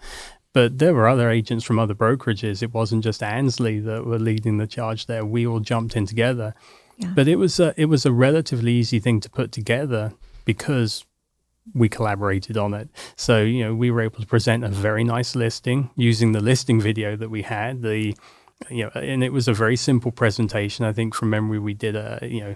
But 0.52 0.78
there 0.78 0.92
were 0.92 1.09
other 1.09 1.30
agents 1.30 1.64
from 1.64 1.78
other 1.78 1.94
brokerages. 1.94 2.62
It 2.62 2.75
wasn't 2.75 3.02
just 3.02 3.23
Ansley 3.23 3.80
that 3.80 4.04
were 4.04 4.18
leading 4.18 4.59
the 4.59 4.66
charge 4.66 5.06
there. 5.06 5.25
We 5.25 5.47
all 5.47 5.61
jumped 5.61 5.97
in 5.97 6.04
together. 6.04 6.54
Yeah. 6.99 7.12
But 7.14 7.26
it 7.26 7.37
was 7.37 7.59
a, 7.59 7.73
it 7.78 7.87
was 7.87 8.04
a 8.04 8.12
relatively 8.12 8.73
easy 8.73 8.99
thing 8.99 9.21
to 9.21 9.30
put 9.30 9.50
together 9.50 10.12
because 10.44 11.06
we 11.75 11.88
collaborated 11.88 12.57
on 12.57 12.75
it. 12.75 12.88
So, 13.16 13.42
you 13.42 13.64
know, 13.64 13.75
we 13.75 13.90
were 13.90 14.00
able 14.00 14.21
to 14.21 14.26
present 14.26 14.64
a 14.64 14.69
very 14.69 15.04
nice 15.04 15.37
listing 15.37 15.90
using 15.97 16.33
the 16.33 16.40
listing 16.40 16.81
video 16.81 17.16
that 17.16 17.31
we 17.31 17.42
had. 17.42 17.83
The, 17.83 18.16
you 18.71 18.85
know, 18.85 18.90
and 18.95 19.23
it 19.23 19.33
was 19.33 19.49
a 19.49 19.52
very 19.52 19.76
simple 19.76 20.12
presentation. 20.12 20.85
I 20.85 20.92
think 20.92 21.14
from 21.14 21.31
memory, 21.31 21.59
we 21.59 21.75
did 21.75 21.97
a, 21.97 22.19
you 22.23 22.40
know, 22.40 22.54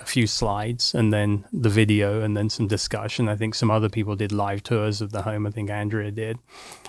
a 0.00 0.04
few 0.06 0.26
slides 0.26 0.94
and 0.94 1.12
then 1.12 1.44
the 1.52 1.68
video 1.68 2.22
and 2.22 2.36
then 2.36 2.48
some 2.48 2.68
discussion. 2.68 3.28
I 3.28 3.36
think 3.36 3.54
some 3.54 3.70
other 3.70 3.88
people 3.88 4.16
did 4.16 4.32
live 4.32 4.62
tours 4.62 5.02
of 5.02 5.12
the 5.12 5.22
home. 5.22 5.46
I 5.46 5.50
think 5.50 5.68
Andrea 5.68 6.10
did. 6.10 6.38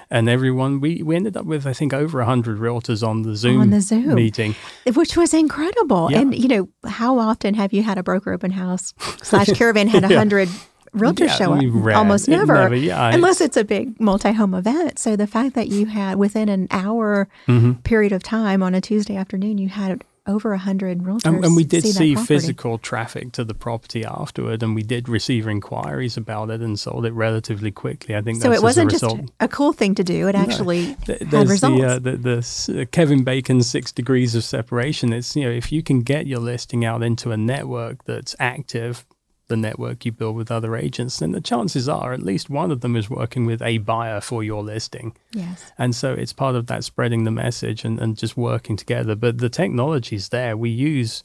And 0.10 0.30
everyone, 0.30 0.80
we, 0.80 1.04
we 1.04 1.16
ended 1.16 1.36
up 1.36 1.46
with, 1.46 1.68
I 1.68 1.74
think, 1.74 1.94
over 1.94 2.20
100 2.20 2.58
realtors 2.58 3.06
on 3.06 3.24
the 3.24 3.36
Zoom, 3.36 3.62
on 3.62 3.70
the 3.72 3.82
Zoom 3.82 4.14
meeting. 4.16 4.56
Which 4.94 5.18
was 5.18 5.34
incredible. 5.34 6.10
Yeah. 6.10 6.22
And, 6.22 6.36
you 6.36 6.48
know, 6.48 6.70
how 6.88 7.20
often 7.20 7.54
have 7.56 7.74
you 7.74 7.84
had 7.84 7.98
a 7.98 8.04
broker 8.04 8.32
open 8.32 8.52
house 8.52 8.94
slash 9.22 9.48
caravan 9.54 9.88
had 9.88 10.04
100 10.04 10.48
yeah 10.48 10.56
realtors 10.94 11.28
yeah, 11.28 11.36
show 11.36 11.54
up. 11.54 11.96
Almost 11.96 12.28
never, 12.28 12.54
never 12.54 12.76
yeah, 12.76 13.14
unless 13.14 13.42
it's, 13.42 13.56
it's, 13.56 13.58
a 13.58 13.64
big 13.64 14.00
multi-home 14.00 14.54
event. 14.54 15.00
So 15.00 15.16
the 15.16 15.28
fact 15.28 15.56
that 15.56 15.68
you 15.68 15.86
had 15.88 16.18
within 16.18 16.50
an 16.50 16.68
hour 16.72 17.28
mm-hmm. 17.48 17.74
period 17.82 18.12
of 18.12 18.24
time 18.24 18.64
on 18.64 18.76
a 18.76 18.82
Tuesday 18.82 19.16
afternoon, 19.16 19.58
you 19.58 19.70
had 19.70 20.04
over 20.30 20.54
a 20.54 20.58
hundred 20.58 21.00
realtors. 21.00 21.26
And, 21.26 21.44
and, 21.44 21.56
we 21.56 21.64
did 21.64 21.84
see, 21.84 21.92
see 21.92 22.16
physical 22.16 22.78
traffic 22.78 23.32
to 23.34 23.44
the 23.44 23.54
property 23.54 24.06
afterward, 24.06 24.62
and 24.62 24.76
we 24.76 24.84
did 24.84 25.10
receive 25.10 25.48
inquiries 25.48 26.16
about 26.16 26.52
it 26.52 26.62
and 26.62 26.80
sold 26.80 27.06
it 27.06 27.14
relatively 27.14 27.72
quickly. 27.72 28.16
I 28.16 28.22
think 28.22 28.42
so. 28.42 28.52
it 28.52 28.62
wasn't 28.62 28.92
just 28.92 29.06
a 29.40 29.48
cool 29.48 29.74
thing 29.74 29.96
to 29.96 30.04
do; 30.04 30.28
it 30.28 30.36
actually 30.36 30.96
no. 31.08 31.40
had 31.40 31.50
results. 31.50 31.82
The, 31.82 31.88
uh, 31.88 32.00
the, 32.00 32.18
the 32.18 32.82
uh, 32.82 32.86
Kevin 32.92 33.24
Bacon 33.24 33.62
six 33.64 33.92
degrees 33.92 34.36
of 34.36 34.44
separation. 34.44 35.12
It's 35.12 35.36
you 35.36 35.46
know 35.46 35.52
if 35.52 35.72
you 35.72 35.82
can 35.82 36.02
get 36.02 36.28
your 36.28 36.40
listing 36.40 36.86
out 36.86 37.02
into 37.02 37.32
a 37.32 37.38
network 37.38 38.06
that's 38.06 38.36
active 38.40 39.06
the 39.50 39.58
network 39.58 40.06
you 40.06 40.12
build 40.12 40.36
with 40.36 40.50
other 40.50 40.76
agents, 40.76 41.20
then 41.20 41.34
the 41.34 41.42
chances 41.42 41.90
are 41.90 42.14
at 42.14 42.24
least 42.24 42.50
one 42.50 42.72
of 42.72 42.82
them 42.82 42.96
is 42.96 43.10
working 43.10 43.46
with 43.46 43.62
a 43.62 43.80
buyer 43.80 44.22
for 44.22 44.44
your 44.44 44.64
listing. 44.64 45.16
Yes. 45.32 45.72
And 45.78 45.94
so 45.94 46.14
it's 46.14 46.34
part 46.34 46.56
of 46.56 46.68
that 46.68 46.84
spreading 46.84 47.26
the 47.26 47.32
message 47.32 47.84
and, 47.84 48.00
and 48.00 48.18
just 48.18 48.38
working 48.38 48.78
together. 48.78 49.16
But 49.16 49.40
the 49.40 49.50
technology's 49.50 50.30
there. 50.30 50.56
We 50.56 50.70
use, 50.70 51.24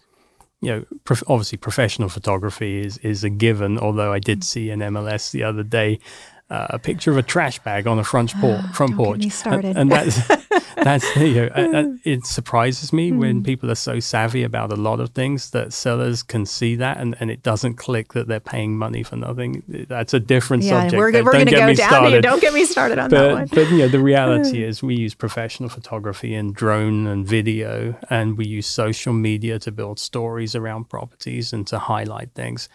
you 0.60 0.70
know, 0.70 0.84
prof- 1.04 1.22
obviously 1.28 1.58
professional 1.58 2.08
photography 2.08 2.80
is, 2.80 2.98
is 2.98 3.22
a 3.22 3.30
given, 3.30 3.78
although 3.78 4.12
I 4.12 4.18
did 4.18 4.40
mm. 4.40 4.44
see 4.44 4.70
an 4.70 4.80
MLS 4.80 5.30
the 5.30 5.44
other 5.44 5.62
day 5.62 6.00
uh, 6.54 6.66
a 6.70 6.78
picture 6.78 7.10
of 7.10 7.16
a 7.16 7.22
trash 7.22 7.58
bag 7.60 7.86
on 7.86 7.98
a 7.98 8.04
front, 8.04 8.32
por- 8.40 8.62
front 8.72 8.94
porch. 8.96 9.26
And, 9.44 9.64
and, 9.64 9.90
that's 9.90 10.16
that's 10.76 11.16
you 11.16 11.34
know, 11.34 11.46
uh, 11.48 11.84
it 12.04 12.24
surprises 12.26 12.92
me 12.92 13.10
mm. 13.10 13.18
when 13.18 13.42
people 13.42 13.70
are 13.70 13.74
so 13.74 13.98
savvy 13.98 14.44
about 14.44 14.70
a 14.70 14.76
lot 14.76 15.00
of 15.00 15.10
things 15.10 15.50
that 15.50 15.72
sellers 15.72 16.22
can 16.22 16.46
see 16.46 16.76
that 16.76 16.98
and, 16.98 17.16
and 17.18 17.30
it 17.30 17.42
doesn't 17.42 17.74
click 17.74 18.12
that 18.12 18.28
they're 18.28 18.38
paying 18.38 18.78
money 18.78 19.02
for 19.02 19.16
nothing. 19.16 19.64
That's 19.88 20.14
a 20.14 20.20
different 20.20 20.62
yeah, 20.62 20.82
subject. 20.82 20.96
We're, 20.96 21.24
we're 21.24 21.32
going 21.32 21.46
to 21.46 21.50
go 21.50 21.74
down 21.74 21.76
started. 21.76 22.10
here. 22.10 22.20
Don't 22.20 22.40
get 22.40 22.54
me 22.54 22.64
started 22.64 22.98
on 22.98 23.10
but, 23.10 23.18
that 23.18 23.34
one. 23.34 23.46
But 23.46 23.70
you 23.70 23.78
know, 23.78 23.88
the 23.88 24.00
reality 24.00 24.62
is 24.68 24.80
we 24.82 24.94
use 24.94 25.14
professional 25.14 25.68
photography 25.68 26.34
and 26.34 26.54
drone 26.54 27.06
and 27.08 27.26
video, 27.26 27.96
and 28.10 28.38
we 28.38 28.46
use 28.46 28.66
social 28.66 29.12
media 29.12 29.58
to 29.58 29.72
build 29.72 29.98
stories 29.98 30.54
around 30.54 30.88
properties 30.88 31.52
and 31.52 31.66
to 31.66 31.78
highlight 31.78 32.32
things. 32.34 32.68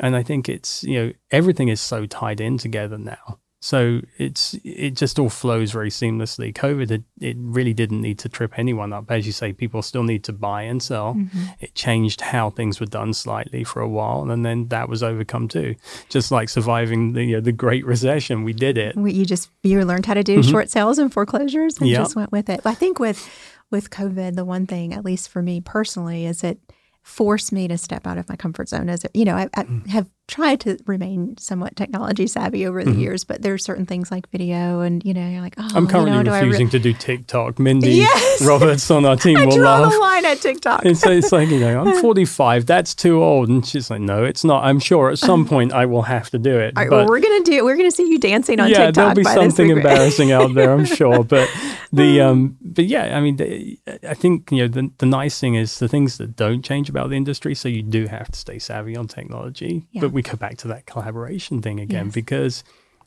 And 0.00 0.16
I 0.16 0.22
think 0.22 0.48
it's, 0.48 0.82
you 0.82 0.98
know, 0.98 1.12
everything 1.30 1.68
is 1.68 1.80
so 1.80 2.06
tied 2.06 2.40
in 2.40 2.58
together 2.58 2.98
now. 2.98 3.38
So 3.62 4.00
it's 4.16 4.56
it 4.64 4.92
just 4.92 5.18
all 5.18 5.28
flows 5.28 5.70
very 5.70 5.90
seamlessly. 5.90 6.54
COVID 6.54 6.90
it, 6.90 7.02
it 7.20 7.36
really 7.38 7.74
didn't 7.74 8.00
need 8.00 8.18
to 8.20 8.28
trip 8.30 8.58
anyone 8.58 8.94
up, 8.94 9.10
as 9.10 9.26
you 9.26 9.32
say. 9.32 9.52
People 9.52 9.82
still 9.82 10.02
need 10.02 10.24
to 10.24 10.32
buy 10.32 10.62
and 10.62 10.82
sell. 10.82 11.12
Mm-hmm. 11.12 11.44
It 11.60 11.74
changed 11.74 12.22
how 12.22 12.48
things 12.48 12.80
were 12.80 12.86
done 12.86 13.12
slightly 13.12 13.62
for 13.62 13.82
a 13.82 13.88
while, 13.88 14.30
and 14.30 14.46
then 14.46 14.68
that 14.68 14.88
was 14.88 15.02
overcome 15.02 15.46
too. 15.46 15.74
Just 16.08 16.32
like 16.32 16.48
surviving 16.48 17.12
the 17.12 17.22
you 17.22 17.34
know, 17.34 17.42
the 17.42 17.52
Great 17.52 17.84
Recession, 17.84 18.44
we 18.44 18.54
did 18.54 18.78
it. 18.78 18.96
You 18.96 19.26
just 19.26 19.50
you 19.62 19.84
learned 19.84 20.06
how 20.06 20.14
to 20.14 20.24
do 20.24 20.38
mm-hmm. 20.38 20.50
short 20.50 20.70
sales 20.70 20.98
and 20.98 21.12
foreclosures, 21.12 21.76
and 21.78 21.86
yep. 21.90 21.98
just 21.98 22.16
went 22.16 22.32
with 22.32 22.48
it. 22.48 22.62
I 22.64 22.74
think 22.74 22.98
with 22.98 23.28
with 23.70 23.90
COVID, 23.90 24.36
the 24.36 24.46
one 24.46 24.66
thing, 24.66 24.94
at 24.94 25.04
least 25.04 25.28
for 25.28 25.42
me 25.42 25.60
personally, 25.60 26.24
is 26.24 26.42
it 26.42 26.58
forced 27.02 27.52
me 27.52 27.68
to 27.68 27.78
step 27.78 28.06
out 28.06 28.18
of 28.18 28.28
my 28.28 28.36
comfort 28.36 28.68
zone. 28.68 28.88
As 28.88 29.04
you 29.14 29.24
know, 29.24 29.34
I, 29.34 29.48
I 29.54 29.64
mm. 29.64 29.86
have 29.88 30.08
tried 30.30 30.60
to 30.60 30.78
remain 30.86 31.36
somewhat 31.36 31.74
technology 31.74 32.26
savvy 32.26 32.66
over 32.66 32.84
the 32.84 32.92
mm-hmm. 32.92 33.00
years, 33.00 33.24
but 33.24 33.42
there's 33.42 33.64
certain 33.64 33.84
things 33.84 34.10
like 34.10 34.30
video, 34.30 34.80
and 34.80 35.04
you 35.04 35.12
know, 35.12 35.28
you're 35.28 35.40
like, 35.40 35.54
oh, 35.58 35.68
I'm 35.74 35.88
currently 35.88 36.16
you 36.16 36.22
know, 36.22 36.32
refusing 36.32 36.66
re- 36.66 36.70
to 36.70 36.78
do 36.78 36.92
TikTok. 36.92 37.58
Mindy 37.58 37.90
yes! 37.90 38.42
Roberts 38.42 38.90
on 38.90 39.04
our 39.04 39.16
team 39.24 39.36
I 39.36 39.46
will 39.46 39.56
draw 39.56 39.80
laugh. 39.80 39.92
the 39.92 39.98
line 39.98 40.24
at 40.24 40.40
TikTok. 40.40 40.86
it's, 40.86 41.04
it's 41.04 41.32
like 41.32 41.48
you 41.48 41.60
know, 41.60 41.80
I'm 41.80 42.00
45. 42.00 42.64
That's 42.64 42.94
too 42.94 43.22
old, 43.22 43.48
and 43.48 43.66
she's 43.66 43.90
like, 43.90 44.00
no, 44.00 44.24
it's 44.24 44.44
not. 44.44 44.64
I'm 44.64 44.78
sure 44.78 45.10
at 45.10 45.18
some 45.18 45.44
point 45.48 45.72
I 45.72 45.86
will 45.86 46.02
have 46.02 46.30
to 46.30 46.38
do 46.38 46.58
it. 46.58 46.74
All 46.76 46.84
right, 46.84 46.90
well, 46.90 47.06
we're 47.06 47.20
gonna 47.20 47.44
do. 47.44 47.54
it. 47.54 47.64
We're 47.64 47.76
gonna 47.76 47.90
see 47.90 48.08
you 48.08 48.18
dancing 48.18 48.60
on 48.60 48.70
yeah, 48.70 48.86
TikTok. 48.86 48.94
there'll 48.94 49.14
be 49.14 49.24
something 49.24 49.70
embarrassing 49.70 50.30
out 50.30 50.54
there, 50.54 50.72
I'm 50.72 50.84
sure. 50.84 51.24
But 51.24 51.50
the 51.92 52.20
um, 52.20 52.56
but 52.62 52.86
yeah, 52.86 53.16
I 53.16 53.20
mean, 53.20 53.36
the, 53.36 53.78
I 54.08 54.14
think 54.14 54.52
you 54.52 54.58
know 54.58 54.68
the 54.68 54.90
the 54.98 55.06
nice 55.06 55.40
thing 55.40 55.56
is 55.56 55.78
the 55.80 55.88
things 55.88 56.18
that 56.18 56.36
don't 56.36 56.64
change 56.64 56.88
about 56.88 57.10
the 57.10 57.16
industry. 57.16 57.54
So 57.54 57.68
you 57.68 57.82
do 57.82 58.06
have 58.06 58.30
to 58.30 58.38
stay 58.38 58.60
savvy 58.60 58.96
on 58.96 59.08
technology, 59.08 59.86
yeah. 59.90 60.00
but 60.00 60.12
we 60.12 60.19
go 60.22 60.36
back 60.36 60.56
to 60.58 60.68
that 60.68 60.86
collaboration 60.86 61.62
thing 61.62 61.80
again 61.80 62.06
yes. 62.06 62.14
because 62.14 62.64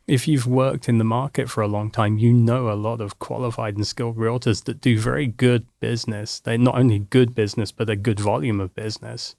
if 0.07 0.27
you've 0.27 0.47
worked 0.47 0.89
in 0.89 0.97
the 0.97 1.03
market 1.03 1.49
for 1.49 1.61
a 1.61 1.67
long 1.67 1.89
time, 1.89 2.17
you 2.17 2.33
know 2.33 2.69
a 2.69 2.75
lot 2.75 2.99
of 2.99 3.19
qualified 3.19 3.75
and 3.75 3.87
skilled 3.87 4.17
realtors 4.17 4.65
that 4.65 4.81
do 4.81 4.99
very 4.99 5.27
good 5.27 5.65
business. 5.79 6.39
They're 6.39 6.57
not 6.57 6.75
only 6.75 6.99
good 6.99 7.33
business, 7.33 7.71
but 7.71 7.89
a 7.89 7.95
good 7.95 8.19
volume 8.19 8.59
of 8.59 8.75
business. 8.75 9.35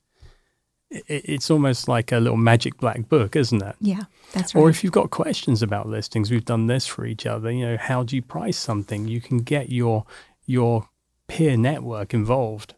It's 0.90 1.50
almost 1.50 1.88
like 1.88 2.12
a 2.12 2.18
little 2.18 2.38
magic 2.38 2.78
black 2.78 3.08
book, 3.08 3.36
isn't 3.36 3.62
it? 3.62 3.76
Yeah, 3.80 4.04
that's 4.32 4.54
right. 4.54 4.60
Or 4.60 4.70
if 4.70 4.82
you've 4.82 4.92
got 4.92 5.10
questions 5.10 5.62
about 5.62 5.88
listings, 5.88 6.30
we've 6.30 6.44
done 6.44 6.66
this 6.66 6.86
for 6.86 7.04
each 7.04 7.26
other. 7.26 7.50
You 7.50 7.66
know, 7.66 7.76
how 7.76 8.02
do 8.04 8.16
you 8.16 8.22
price 8.22 8.56
something? 8.56 9.08
You 9.08 9.20
can 9.20 9.38
get 9.38 9.70
your 9.70 10.06
your 10.46 10.88
peer 11.26 11.56
network 11.56 12.14
involved 12.14 12.74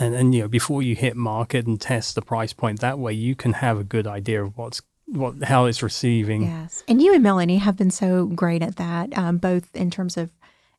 and 0.00 0.14
then 0.14 0.32
you 0.32 0.42
know 0.42 0.48
before 0.48 0.82
you 0.82 0.94
hit 0.94 1.16
market 1.16 1.66
and 1.66 1.80
test 1.80 2.14
the 2.14 2.22
price 2.22 2.52
point 2.52 2.80
that 2.80 2.98
way 2.98 3.12
you 3.12 3.34
can 3.34 3.54
have 3.54 3.78
a 3.78 3.84
good 3.84 4.06
idea 4.06 4.42
of 4.42 4.56
what's 4.56 4.82
what 5.06 5.42
how 5.44 5.66
it's 5.66 5.82
receiving 5.82 6.42
yes 6.42 6.82
and 6.88 7.02
you 7.02 7.14
and 7.14 7.22
melanie 7.22 7.58
have 7.58 7.76
been 7.76 7.90
so 7.90 8.26
great 8.26 8.62
at 8.62 8.76
that 8.76 9.16
um, 9.16 9.38
both 9.38 9.74
in 9.74 9.90
terms 9.90 10.16
of 10.16 10.30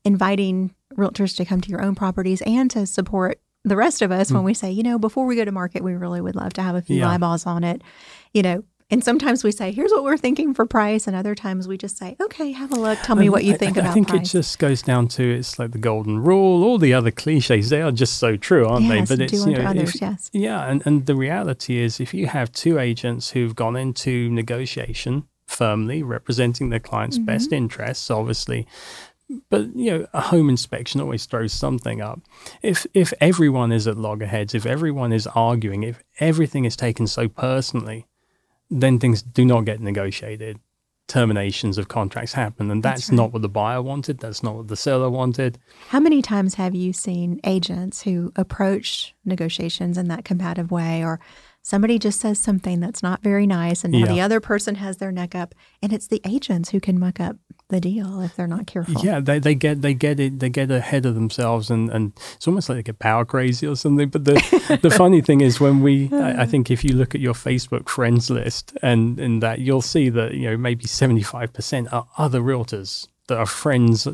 inviting 0.03 0.74
realtors 0.95 1.36
to 1.36 1.45
come 1.45 1.62
to 1.62 1.69
your 1.69 1.81
own 1.81 1.95
properties 1.95 2.41
and 2.43 2.72
to 2.72 2.86
support 2.86 3.39
the 3.63 3.75
rest 3.75 4.01
of 4.01 4.12
us 4.12 4.31
mm. 4.31 4.36
when 4.36 4.43
we 4.43 4.53
say 4.53 4.72
you 4.72 4.84
know 4.84 4.98
before 4.98 5.25
we 5.25 5.36
go 5.36 5.45
to 5.45 5.51
market 5.51 5.84
we 5.84 5.93
really 5.93 6.22
would 6.22 6.36
love 6.36 6.53
to 6.53 6.62
have 6.62 6.75
a 6.75 6.81
few 6.81 6.98
yeah. 6.98 7.10
eyeballs 7.10 7.45
on 7.45 7.63
it 7.63 7.81
you 8.34 8.41
know 8.41 8.63
and 8.92 9.04
sometimes 9.04 9.44
we 9.44 9.51
say, 9.51 9.72
here's 9.72 9.92
what 9.92 10.04
we're 10.04 10.18
thinking 10.18 10.54
for 10.54 10.65
price. 10.68 11.08
And 11.08 11.15
other 11.15 11.34
times 11.34 11.68
we 11.68 11.75
just 11.75 11.98
say, 11.98 12.15
okay, 12.22 12.51
have 12.51 12.72
a 12.72 12.75
look. 12.75 13.00
Tell 13.00 13.15
me 13.15 13.30
what 13.30 13.44
you 13.44 13.58
think 13.58 13.77
I, 13.77 13.82
about 13.82 13.92
I 13.92 13.94
think 13.94 14.10
price. 14.10 14.27
it 14.27 14.32
just 14.32 14.60
goes 14.60 14.84
down 14.84 15.08
to 15.10 15.24
it's 15.24 15.58
like 15.58 15.72
the 15.72 15.80
golden 15.80 16.20
rule. 16.20 16.63
All 16.63 16.77
the 16.77 16.94
other 16.94 17.10
cliches, 17.10 17.70
they 17.70 17.82
are 17.82 17.92
just 17.92 18.18
so 18.18 18.38
true, 18.38 18.68
aren't 18.68 18.86
yes, 18.86 19.10
they? 19.10 19.15
But 19.15 19.24
it's, 19.24 19.46
you 19.46 19.58
know, 19.58 19.65
others, 19.65 19.96
if, 19.96 20.01
yes. 20.01 20.30
Yeah. 20.34 20.70
And, 20.70 20.86
and 20.86 21.08
the 21.08 21.15
reality 21.15 21.80
is, 21.80 22.00
if 22.00 22.13
you 22.13 22.27
have 22.27 22.51
two 22.51 22.77
agents 22.77 23.32
who've 23.32 23.56
gone 23.56 23.75
into 23.75 24.30
negotiation 24.30 25.27
firmly 25.48 26.04
representing 26.04 26.70
their 26.70 26.80
client's 26.80 27.18
mm-hmm. 27.18 27.25
best 27.25 27.51
interests, 27.51 28.12
obviously, 28.12 28.68
but 29.50 29.75
you 29.75 29.89
know 29.89 30.08
a 30.13 30.22
home 30.22 30.50
inspection 30.50 31.01
always 31.01 31.25
throws 31.25 31.51
something 31.51 32.00
up 32.00 32.22
if 32.62 32.86
if 32.94 33.12
everyone 33.20 33.72
is 33.72 33.88
at 33.88 33.98
loggerheads 33.98 34.54
if 34.54 34.68
everyone 34.68 35.12
is 35.12 35.25
arguing 35.25 35.82
if 35.82 36.04
everything 36.20 36.63
is 36.63 36.75
taken 36.75 37.08
so 37.08 37.27
personally 37.27 38.06
then 38.69 39.00
things 39.00 39.22
do 39.22 39.45
not 39.45 39.65
get 39.65 39.79
negotiated. 39.79 40.60
Terminations 41.07 41.77
of 41.77 41.88
contracts 41.88 42.34
happen, 42.34 42.72
and 42.72 42.81
that's, 42.81 43.01
that's 43.01 43.10
right. 43.12 43.17
not 43.17 43.31
what 43.31 43.43
the 43.43 43.50
buyer 43.50 43.79
wanted. 43.79 44.17
That's 44.17 44.41
not 44.41 44.55
what 44.55 44.69
the 44.69 44.75
seller 44.75 45.07
wanted. 45.07 45.60
How 45.89 46.00
many 46.00 46.24
times 46.24 46.55
have 46.55 46.74
you 46.74 46.93
seen 46.93 47.39
agents 47.43 48.01
who 48.01 48.31
approach 48.36 49.13
negotiations 49.24 50.00
in 50.00 50.07
that 50.07 50.25
combative 50.25 50.72
way, 50.72 51.03
or 51.03 51.19
somebody 51.62 52.00
just 52.00 52.19
says 52.19 52.39
something 52.39 52.79
that's 52.79 53.03
not 53.03 53.22
very 53.22 53.45
nice, 53.45 53.84
and 53.84 53.93
yeah. 53.93 54.07
the 54.07 54.19
other 54.19 54.39
person 54.39 54.75
has 54.75 54.98
their 54.98 55.12
neck 55.12 55.36
up, 55.36 55.53
and 55.79 55.93
it's 55.93 56.07
the 56.07 56.22
agents 56.25 56.69
who 56.69 56.79
can 56.79 57.00
muck 57.00 57.19
up 57.19 57.36
the 57.69 57.81
deal 57.81 58.22
if 58.22 58.36
they're 58.36 58.48
not 58.48 58.67
careful. 58.67 59.03
Yeah, 59.03 59.19
they, 59.19 59.39
they 59.39 59.55
get 59.55 59.81
they 59.81 59.93
get 59.93 60.19
it 60.19 60.39
they 60.39 60.50
get 60.50 60.69
ahead 60.69 61.05
of 61.05 61.15
themselves 61.15 61.72
and, 61.72 61.89
and 61.89 62.13
it's 62.36 62.48
almost 62.48 62.69
like 62.69 62.77
they 62.77 62.84
get 62.84 63.00
power 63.00 63.25
crazy 63.25 63.65
or 63.65 63.75
something. 63.75 64.10
But 64.10 64.25
the 64.25 64.79
the 64.81 64.91
funny 64.91 65.22
thing 65.22 65.41
is 65.41 65.60
when 65.60 65.81
we 65.81 66.10
I, 66.13 66.43
I, 66.43 66.45
think 66.45 66.69
if 66.69 66.84
you 66.84 66.95
look 66.95 67.15
at 67.15 67.22
your 67.22 67.34
Facebook 67.34 67.89
friends 67.89 68.29
list 68.29 68.77
and 68.81 69.19
in 69.19 69.39
that 69.39 69.60
you'll 69.60 69.81
see 69.81 70.10
that 70.10 70.36
you 70.36 70.50
know 70.50 70.57
maybe 70.57 70.86
seventy 70.86 71.24
five 71.24 71.53
percent 71.53 71.91
are 71.91 72.07
other 72.17 72.39
realtors 72.39 73.07
that 73.27 73.38
are 73.38 73.48
friends 73.48 74.07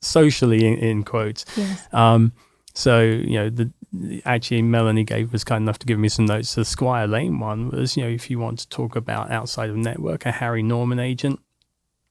socially 0.00 0.66
in, 0.66 0.78
in 0.78 1.02
quotes. 1.02 1.44
Yes. 1.56 1.88
Um, 1.92 2.32
so 2.74 3.00
you 3.00 3.34
know 3.34 3.50
the 3.50 3.72
actually 4.24 4.62
Melanie 4.62 5.04
gave 5.04 5.32
was 5.32 5.44
kind 5.44 5.62
enough 5.62 5.78
to 5.80 5.86
give 5.86 5.98
me 5.98 6.08
some 6.08 6.26
notes. 6.26 6.54
The 6.54 6.64
Squire 6.64 7.08
Lane 7.08 7.40
one 7.40 7.70
was 7.70 7.96
you 7.96 8.04
know 8.04 8.08
if 8.08 8.30
you 8.30 8.38
want 8.38 8.60
to 8.60 8.68
talk 8.68 8.94
about 8.94 9.32
outside 9.32 9.70
of 9.70 9.76
network 9.76 10.24
a 10.24 10.30
Harry 10.30 10.62
Norman 10.62 11.00
agent 11.00 11.40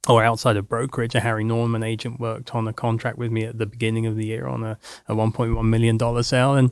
or 0.07 0.23
outside 0.23 0.57
of 0.57 0.67
brokerage, 0.67 1.15
a 1.15 1.19
Harry 1.19 1.43
Norman 1.43 1.83
agent 1.83 2.19
worked 2.19 2.55
on 2.55 2.67
a 2.67 2.73
contract 2.73 3.17
with 3.17 3.31
me 3.31 3.45
at 3.45 3.57
the 3.57 3.65
beginning 3.65 4.05
of 4.05 4.15
the 4.15 4.25
year 4.25 4.47
on 4.47 4.63
a, 4.63 4.77
a 5.07 5.13
$1.1 5.13 5.63
million 5.65 6.23
sale. 6.23 6.55
And 6.55 6.71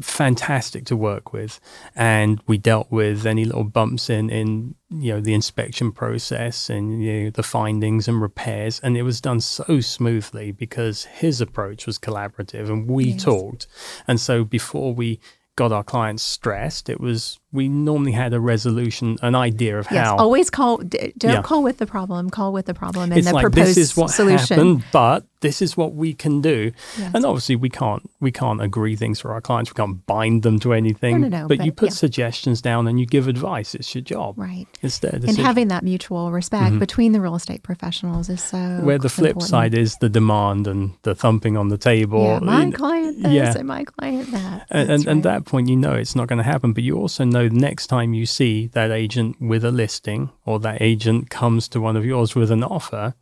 fantastic 0.00 0.84
to 0.84 0.96
work 0.96 1.32
with 1.32 1.60
and 1.94 2.42
we 2.48 2.58
dealt 2.58 2.90
with 2.90 3.24
any 3.24 3.44
little 3.44 3.62
bumps 3.62 4.10
in 4.10 4.28
in 4.28 4.74
you 4.90 5.12
know 5.12 5.20
the 5.20 5.32
inspection 5.32 5.92
process 5.92 6.68
and 6.68 7.00
you 7.00 7.24
know, 7.24 7.30
the 7.30 7.44
findings 7.44 8.08
and 8.08 8.20
repairs 8.20 8.80
and 8.80 8.96
it 8.96 9.02
was 9.02 9.20
done 9.20 9.38
so 9.38 9.80
smoothly 9.80 10.50
because 10.50 11.04
his 11.04 11.40
approach 11.40 11.86
was 11.86 11.96
collaborative 11.96 12.68
and 12.68 12.90
we 12.90 13.04
yes. 13.04 13.22
talked 13.22 13.68
and 14.08 14.20
so 14.20 14.42
before 14.42 14.92
we 14.92 15.20
got 15.56 15.72
our 15.72 15.84
clients 15.84 16.22
stressed. 16.22 16.88
It 16.88 17.00
was 17.00 17.38
we 17.54 17.68
normally 17.68 18.12
had 18.12 18.34
a 18.34 18.40
resolution, 18.40 19.16
an 19.22 19.36
idea 19.36 19.78
of 19.78 19.86
yes, 19.90 20.06
how. 20.06 20.16
Always 20.16 20.50
call. 20.50 20.78
Don't 20.78 21.22
yeah. 21.22 21.42
call 21.42 21.62
with 21.62 21.78
the 21.78 21.86
problem. 21.86 22.28
Call 22.28 22.52
with 22.52 22.66
the 22.66 22.74
problem 22.74 23.12
and 23.12 23.18
it's 23.18 23.28
the 23.28 23.34
like, 23.34 23.42
proposed 23.42 23.68
this 23.68 23.78
is 23.78 23.96
what 23.96 24.10
solution. 24.10 24.56
Happened, 24.56 24.84
but 24.92 25.24
this 25.44 25.62
is 25.62 25.76
what 25.76 25.94
we 25.94 26.14
can 26.14 26.40
do. 26.40 26.72
Yes. 26.98 27.12
And 27.14 27.24
obviously, 27.24 27.54
we 27.54 27.68
can't 27.68 28.10
we 28.18 28.32
can't 28.32 28.60
agree 28.60 28.96
things 28.96 29.20
for 29.20 29.32
our 29.32 29.40
clients. 29.40 29.70
We 29.70 29.74
can't 29.74 30.04
bind 30.06 30.42
them 30.42 30.58
to 30.60 30.72
anything. 30.72 31.20
No, 31.20 31.28
no, 31.28 31.38
no, 31.42 31.48
but, 31.48 31.58
but 31.58 31.66
you 31.66 31.70
put 31.70 31.90
yeah. 31.90 31.94
suggestions 31.94 32.60
down 32.60 32.88
and 32.88 32.98
you 32.98 33.06
give 33.06 33.28
advice. 33.28 33.74
It's 33.74 33.94
your 33.94 34.02
job, 34.02 34.36
right? 34.36 34.66
It's 34.82 34.98
their 34.98 35.12
decision. 35.12 35.36
And 35.36 35.46
having 35.46 35.68
that 35.68 35.84
mutual 35.84 36.32
respect 36.32 36.70
mm-hmm. 36.70 36.78
between 36.80 37.12
the 37.12 37.20
real 37.20 37.36
estate 37.36 37.62
professionals 37.62 38.28
is 38.28 38.42
so. 38.42 38.80
Where 38.82 38.98
the 38.98 39.08
flip 39.08 39.32
important. 39.32 39.50
side 39.50 39.74
is 39.74 39.96
the 39.98 40.08
demand 40.08 40.66
and 40.66 40.94
the 41.02 41.14
thumping 41.14 41.56
on 41.56 41.68
the 41.68 41.78
table. 41.78 42.24
Yeah, 42.24 42.38
my 42.40 42.70
client 42.70 43.22
this 43.22 43.32
yeah. 43.32 43.54
and 43.56 43.68
my 43.68 43.84
client 43.84 44.32
that. 44.32 44.66
And, 44.70 44.90
and, 44.90 45.06
right. 45.06 45.22
that 45.22 45.44
point, 45.44 45.68
you 45.68 45.76
know 45.76 45.92
it's 45.92 46.16
not 46.16 46.26
going 46.26 46.38
to 46.38 46.42
happen. 46.42 46.72
But 46.72 46.82
you 46.82 46.96
also 46.96 47.24
know 47.24 47.43
next 47.48 47.86
time 47.88 48.14
you 48.14 48.26
see 48.26 48.66
that 48.68 48.90
agent 48.90 49.40
with 49.40 49.64
a 49.64 49.70
listing 49.70 50.30
or 50.44 50.58
that 50.60 50.80
agent 50.80 51.30
comes 51.30 51.68
to 51.68 51.80
one 51.80 51.96
of 51.96 52.04
yours 52.04 52.34
with 52.34 52.50
an 52.50 52.62
offer 52.64 53.14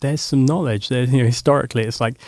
there's 0.00 0.20
some 0.20 0.44
knowledge 0.44 0.88
there. 0.88 1.04
You 1.16 1.18
know, 1.18 1.26
historically, 1.26 1.84
it's 1.84 2.00
like 2.00 2.18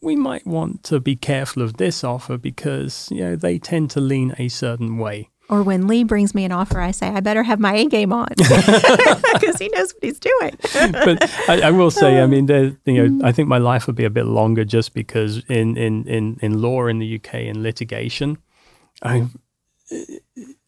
we 0.00 0.14
might 0.14 0.46
want 0.46 0.84
to 0.84 1.00
be 1.00 1.16
careful 1.16 1.62
of 1.62 1.76
this 1.76 2.04
offer 2.04 2.36
because 2.36 3.08
you 3.10 3.20
know 3.20 3.36
they 3.36 3.58
tend 3.58 3.90
to 3.92 4.00
lean 4.00 4.34
a 4.38 4.48
certain 4.48 4.98
way. 4.98 5.30
Or 5.48 5.62
when 5.62 5.86
Lee 5.86 6.02
brings 6.02 6.34
me 6.34 6.44
an 6.44 6.50
offer, 6.50 6.80
I 6.80 6.90
say 6.90 7.06
I 7.06 7.20
better 7.20 7.44
have 7.44 7.60
my 7.60 7.72
A 7.74 7.86
game 7.86 8.12
on 8.12 8.26
because 8.36 9.58
he 9.58 9.68
knows 9.68 9.94
what 9.94 10.02
he's 10.02 10.18
doing. 10.18 10.56
but 10.92 11.30
I, 11.48 11.68
I, 11.68 11.70
will 11.70 11.92
say, 11.92 12.20
I 12.20 12.26
mean, 12.26 12.48
you 12.48 12.76
know, 12.86 13.08
mm. 13.08 13.24
I 13.24 13.30
think 13.30 13.46
my 13.46 13.58
life 13.58 13.86
would 13.86 13.94
be 13.94 14.04
a 14.04 14.10
bit 14.10 14.26
longer 14.26 14.64
just 14.64 14.92
because 14.92 15.44
in 15.48 15.76
in 15.76 16.04
in, 16.08 16.38
in 16.42 16.60
law 16.60 16.86
in 16.86 16.98
the 16.98 17.14
UK 17.16 17.34
in 17.34 17.62
litigation, 17.62 18.38
I 19.02 19.28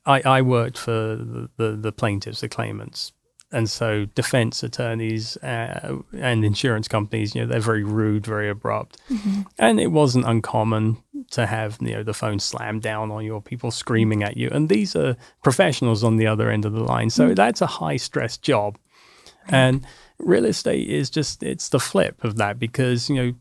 I, 0.07 0.23
I 0.25 0.43
worked 0.43 0.79
for 0.79 1.17
the, 1.17 1.51
the, 1.57 1.71
the 1.73 1.93
plaintiffs, 1.93 2.41
the 2.41 2.49
claimants, 2.49 3.13
and 3.51 3.69
so 3.69 4.05
defense 4.05 4.63
attorneys 4.63 5.37
uh, 5.39 5.99
and 6.13 6.45
insurance 6.45 6.87
companies, 6.87 7.35
you 7.35 7.41
know, 7.41 7.47
they're 7.47 7.61
very 7.61 7.83
rude, 7.83 8.27
very 8.27 8.49
abrupt, 8.49 8.99
mm-hmm. 9.11 9.43
and 9.59 9.81
it 9.81 9.89
wasn't 9.89 10.27
uncommon 10.27 10.99
to 11.31 11.47
have 11.47 11.79
you 11.81 11.93
know 11.93 12.03
the 12.03 12.15
phone 12.15 12.39
slammed 12.39 12.83
down 12.83 13.11
on 13.11 13.25
you 13.25 13.35
or 13.35 13.43
people 13.43 13.71
screaming 13.71 14.23
at 14.23 14.37
you, 14.37 14.51
and 14.51 14.69
these 14.69 14.95
are 14.95 15.17
professionals 15.43 16.05
on 16.05 16.17
the 16.17 16.27
other 16.27 16.51
end 16.51 16.65
of 16.65 16.73
the 16.73 16.85
line, 16.85 17.11
so 17.11 17.27
mm-hmm. 17.27 17.35
that's 17.35 17.63
a 17.63 17.67
high 17.67 17.97
stress 17.97 18.37
job, 18.37 18.79
and 19.49 19.87
real 20.19 20.45
estate 20.45 20.89
is 20.89 21.09
just 21.09 21.43
it's 21.43 21.71
the 21.71 21.81
flip 21.81 22.23
of 22.25 22.37
that 22.37 22.59
because 22.59 23.09
you 23.09 23.17
know 23.17 23.35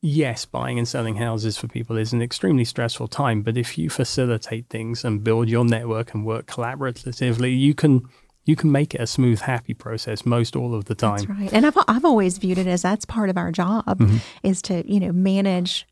yes, 0.00 0.44
buying 0.44 0.78
and 0.78 0.86
selling 0.86 1.16
houses 1.16 1.58
for 1.58 1.68
people 1.68 1.96
is 1.96 2.12
an 2.12 2.22
extremely 2.22 2.64
stressful 2.64 3.08
time. 3.08 3.42
But 3.42 3.56
if 3.56 3.78
you 3.78 3.90
facilitate 3.90 4.68
things 4.68 5.04
and 5.04 5.24
build 5.24 5.48
your 5.48 5.64
network 5.64 6.14
and 6.14 6.24
work 6.24 6.46
collaboratively, 6.46 7.58
you 7.58 7.74
can 7.74 8.08
you 8.44 8.56
can 8.56 8.72
make 8.72 8.94
it 8.94 9.00
a 9.00 9.06
smooth, 9.06 9.40
happy 9.40 9.74
process 9.74 10.24
most 10.24 10.56
all 10.56 10.74
of 10.74 10.86
the 10.86 10.94
time. 10.94 11.18
That's 11.18 11.28
right. 11.28 11.52
And 11.52 11.66
I've, 11.66 11.76
I've 11.86 12.04
always 12.06 12.38
viewed 12.38 12.56
it 12.56 12.66
as 12.66 12.80
that's 12.80 13.04
part 13.04 13.28
of 13.28 13.36
our 13.36 13.52
job 13.52 13.84
mm-hmm. 13.86 14.16
is 14.42 14.62
to, 14.62 14.90
you 14.90 14.98
know, 15.00 15.12
manage 15.12 15.86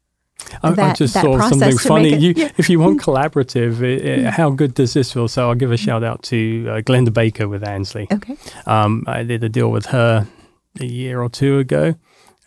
I, 0.62 0.70
that, 0.70 0.92
I 0.92 0.94
just 0.94 1.12
saw 1.12 1.38
something 1.50 1.76
funny. 1.76 2.14
It, 2.14 2.20
you, 2.20 2.32
yeah. 2.34 2.52
If 2.56 2.70
you 2.70 2.80
want 2.80 3.00
collaborative, 3.02 3.82
it, 3.82 4.04
it, 4.04 4.24
how 4.24 4.48
good 4.48 4.72
does 4.72 4.94
this 4.94 5.12
feel? 5.12 5.28
So 5.28 5.48
I'll 5.48 5.54
give 5.54 5.70
a 5.70 5.76
shout 5.76 6.02
out 6.02 6.22
to 6.24 6.66
uh, 6.68 6.80
Glenda 6.80 7.12
Baker 7.12 7.46
with 7.46 7.62
Ansley. 7.62 8.08
Okay. 8.10 8.38
Um, 8.64 9.04
I 9.06 9.22
did 9.22 9.44
a 9.44 9.50
deal 9.50 9.70
with 9.70 9.86
her 9.86 10.26
a 10.80 10.86
year 10.86 11.20
or 11.20 11.28
two 11.28 11.58
ago. 11.58 11.94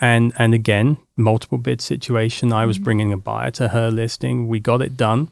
And, 0.01 0.33
and 0.37 0.53
again, 0.53 0.97
multiple 1.17 1.57
bid 1.57 1.81
situation. 1.81 2.53
I 2.53 2.65
was 2.65 2.77
mm-hmm. 2.77 2.83
bringing 2.83 3.13
a 3.13 3.17
buyer 3.17 3.51
to 3.51 3.69
her 3.69 3.91
listing. 3.91 4.47
We 4.47 4.59
got 4.59 4.81
it 4.81 4.95
done. 4.95 5.29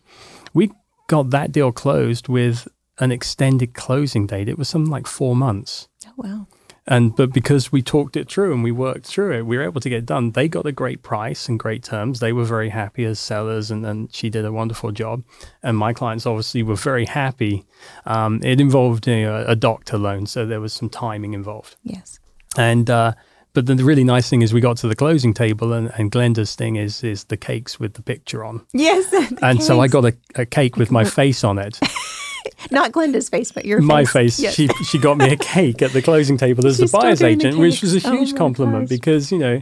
We 0.54 0.72
got 1.08 1.30
that 1.30 1.52
deal 1.52 1.72
closed 1.72 2.28
with 2.28 2.68
an 3.00 3.12
extended 3.12 3.74
closing 3.74 4.28
date. 4.28 4.50
It 4.50 4.58
was 4.58 4.70
something 4.70 4.92
like 4.92 5.08
four 5.08 5.36
months. 5.36 5.88
Oh, 6.06 6.12
wow. 6.18 6.48
And 6.90 7.16
but 7.16 7.34
because 7.34 7.70
we 7.70 7.82
talked 7.82 8.16
it 8.16 8.32
through 8.32 8.54
and 8.54 8.64
we 8.64 8.72
worked 8.72 9.06
through 9.06 9.38
it, 9.38 9.46
we 9.46 9.58
were 9.58 9.64
able 9.64 9.82
to 9.82 9.90
get 9.90 10.00
it 10.00 10.06
done. 10.06 10.32
They 10.32 10.48
got 10.48 10.66
a 10.66 10.72
great 10.72 11.04
price 11.04 11.50
and 11.50 11.60
great 11.60 11.84
terms. 11.84 12.22
They 12.22 12.32
were 12.32 12.46
very 12.46 12.70
happy 12.70 13.04
as 13.04 13.20
sellers, 13.20 13.70
and, 13.70 13.86
and 13.86 14.14
she 14.16 14.30
did 14.30 14.46
a 14.46 14.54
wonderful 14.54 14.94
job. 14.94 15.24
And 15.62 15.78
my 15.78 15.92
clients 15.92 16.26
obviously 16.26 16.64
were 16.64 16.76
very 16.76 17.06
happy. 17.06 17.66
Um, 18.06 18.40
it 18.42 18.62
involved 18.62 19.06
you 19.06 19.24
know, 19.24 19.44
a 19.46 19.56
doctor 19.56 19.98
loan, 19.98 20.28
so 20.28 20.46
there 20.46 20.62
was 20.62 20.72
some 20.72 20.90
timing 20.90 21.34
involved. 21.34 21.76
Yes. 21.84 22.20
And 22.58 22.90
uh, 22.90 23.14
but 23.58 23.66
the 23.66 23.84
really 23.84 24.04
nice 24.04 24.30
thing 24.30 24.44
is 24.44 24.54
we 24.54 24.62
got 24.62 24.78
to 24.78 24.88
the 24.88 24.96
closing 24.96 25.34
table, 25.34 25.74
and, 25.74 25.92
and 25.98 26.12
Glenda's 26.12 26.54
thing 26.54 26.76
is 26.76 27.04
is 27.04 27.24
the 27.24 27.38
cakes 27.38 27.80
with 27.80 27.96
the 27.96 28.04
picture 28.04 28.46
on. 28.46 28.64
Yes. 28.72 29.12
And 29.42 29.64
so 29.64 29.80
I 29.80 29.88
got 29.88 30.06
a, 30.06 30.16
a 30.36 30.46
cake 30.46 30.78
with 30.78 30.92
my 30.92 31.04
face 31.20 31.44
on 31.44 31.58
it. 31.58 31.80
not 32.72 32.92
Glenda's 32.92 33.30
face, 33.30 33.52
but 33.52 33.66
your 33.66 33.80
face. 33.80 33.88
my 33.88 34.06
face. 34.06 34.38
face. 34.38 34.40
Yes. 34.40 34.54
She 34.54 34.68
she 34.84 35.00
got 35.00 35.18
me 35.18 35.32
a 35.32 35.38
cake 35.38 35.82
at 35.82 35.92
the 35.92 36.04
closing 36.04 36.38
table 36.38 36.68
as 36.68 36.78
She's 36.78 36.92
the 36.92 36.98
buyer's 37.00 37.24
agent, 37.24 37.58
which 37.58 37.82
was 37.82 37.96
a. 37.96 38.08
Oh 38.08 38.12
huge 38.18 38.36
compliment 38.36 38.84
gosh. 38.84 38.90
because 38.90 39.32
you 39.32 39.40
know 39.40 39.62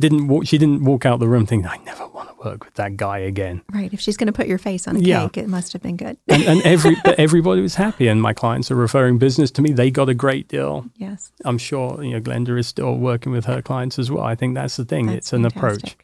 didn't 0.00 0.28
walk, 0.28 0.46
she 0.46 0.58
didn't 0.58 0.84
walk 0.84 1.04
out 1.06 1.18
the 1.20 1.28
room 1.28 1.44
thinking 1.46 1.68
I 1.68 1.76
never 1.84 2.06
want 2.08 2.28
to 2.28 2.34
work 2.48 2.64
with 2.64 2.74
that 2.74 2.96
guy 2.96 3.18
again. 3.18 3.62
right. 3.72 3.92
If 3.92 4.00
she's 4.00 4.16
going 4.16 4.26
to 4.28 4.32
put 4.32 4.46
your 4.46 4.58
face 4.58 4.86
on 4.86 4.96
a 4.96 5.00
Yeah. 5.00 5.22
cake, 5.28 5.38
it 5.38 5.48
must 5.48 5.72
have 5.72 5.82
been 5.82 5.96
good. 5.96 6.16
And, 6.28 6.42
and 6.44 6.62
every 6.64 6.96
everybody 7.18 7.60
was 7.60 7.74
happy, 7.74 8.06
and 8.08 8.22
my 8.22 8.32
clients 8.32 8.70
are 8.70 8.76
referring 8.76 9.18
business 9.18 9.50
to 9.52 9.62
me. 9.62 9.72
They 9.72 9.90
got 9.90 10.08
a 10.08 10.14
great 10.14 10.48
deal. 10.48 10.86
yes. 10.96 11.32
I'm 11.44 11.58
sure 11.58 12.02
you 12.02 12.12
know 12.12 12.20
Glenda 12.20 12.58
is 12.58 12.66
still 12.66 12.94
working 12.96 13.32
with 13.32 13.44
her 13.46 13.60
clients 13.62 13.98
as 13.98 14.10
well. 14.10 14.22
I 14.24 14.34
think 14.34 14.54
that's 14.54 14.76
the 14.76 14.84
thing. 14.84 15.06
That's 15.06 15.18
it's 15.18 15.32
an 15.32 15.44
approach. 15.44 15.96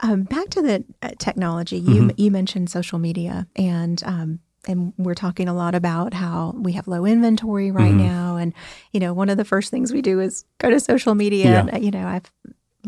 Um, 0.00 0.22
back 0.22 0.48
to 0.50 0.62
the 0.62 0.84
uh, 1.02 1.10
technology, 1.18 1.76
you 1.78 2.02
Mm-hmm. 2.02 2.10
you 2.20 2.30
mentioned 2.30 2.70
social 2.70 2.98
media, 2.98 3.46
and 3.56 4.02
um, 4.04 4.38
and 4.66 4.92
we're 4.98 5.14
talking 5.14 5.48
a 5.48 5.54
lot 5.54 5.74
about 5.74 6.14
how 6.14 6.52
we 6.56 6.72
have 6.72 6.88
low 6.88 7.04
inventory 7.04 7.70
right 7.70 7.92
Mm-hmm. 7.92 7.98
now, 8.06 8.36
and 8.36 8.52
you 8.92 9.00
know 9.00 9.12
one 9.12 9.28
of 9.28 9.36
the 9.36 9.44
first 9.44 9.70
things 9.70 9.92
we 9.92 10.02
do 10.02 10.20
is 10.20 10.44
go 10.58 10.70
to 10.70 10.80
social 10.80 11.14
media. 11.14 11.44
Yeah. 11.44 11.66
And, 11.70 11.84
you 11.84 11.90
know, 11.90 12.06
I've 12.06 12.32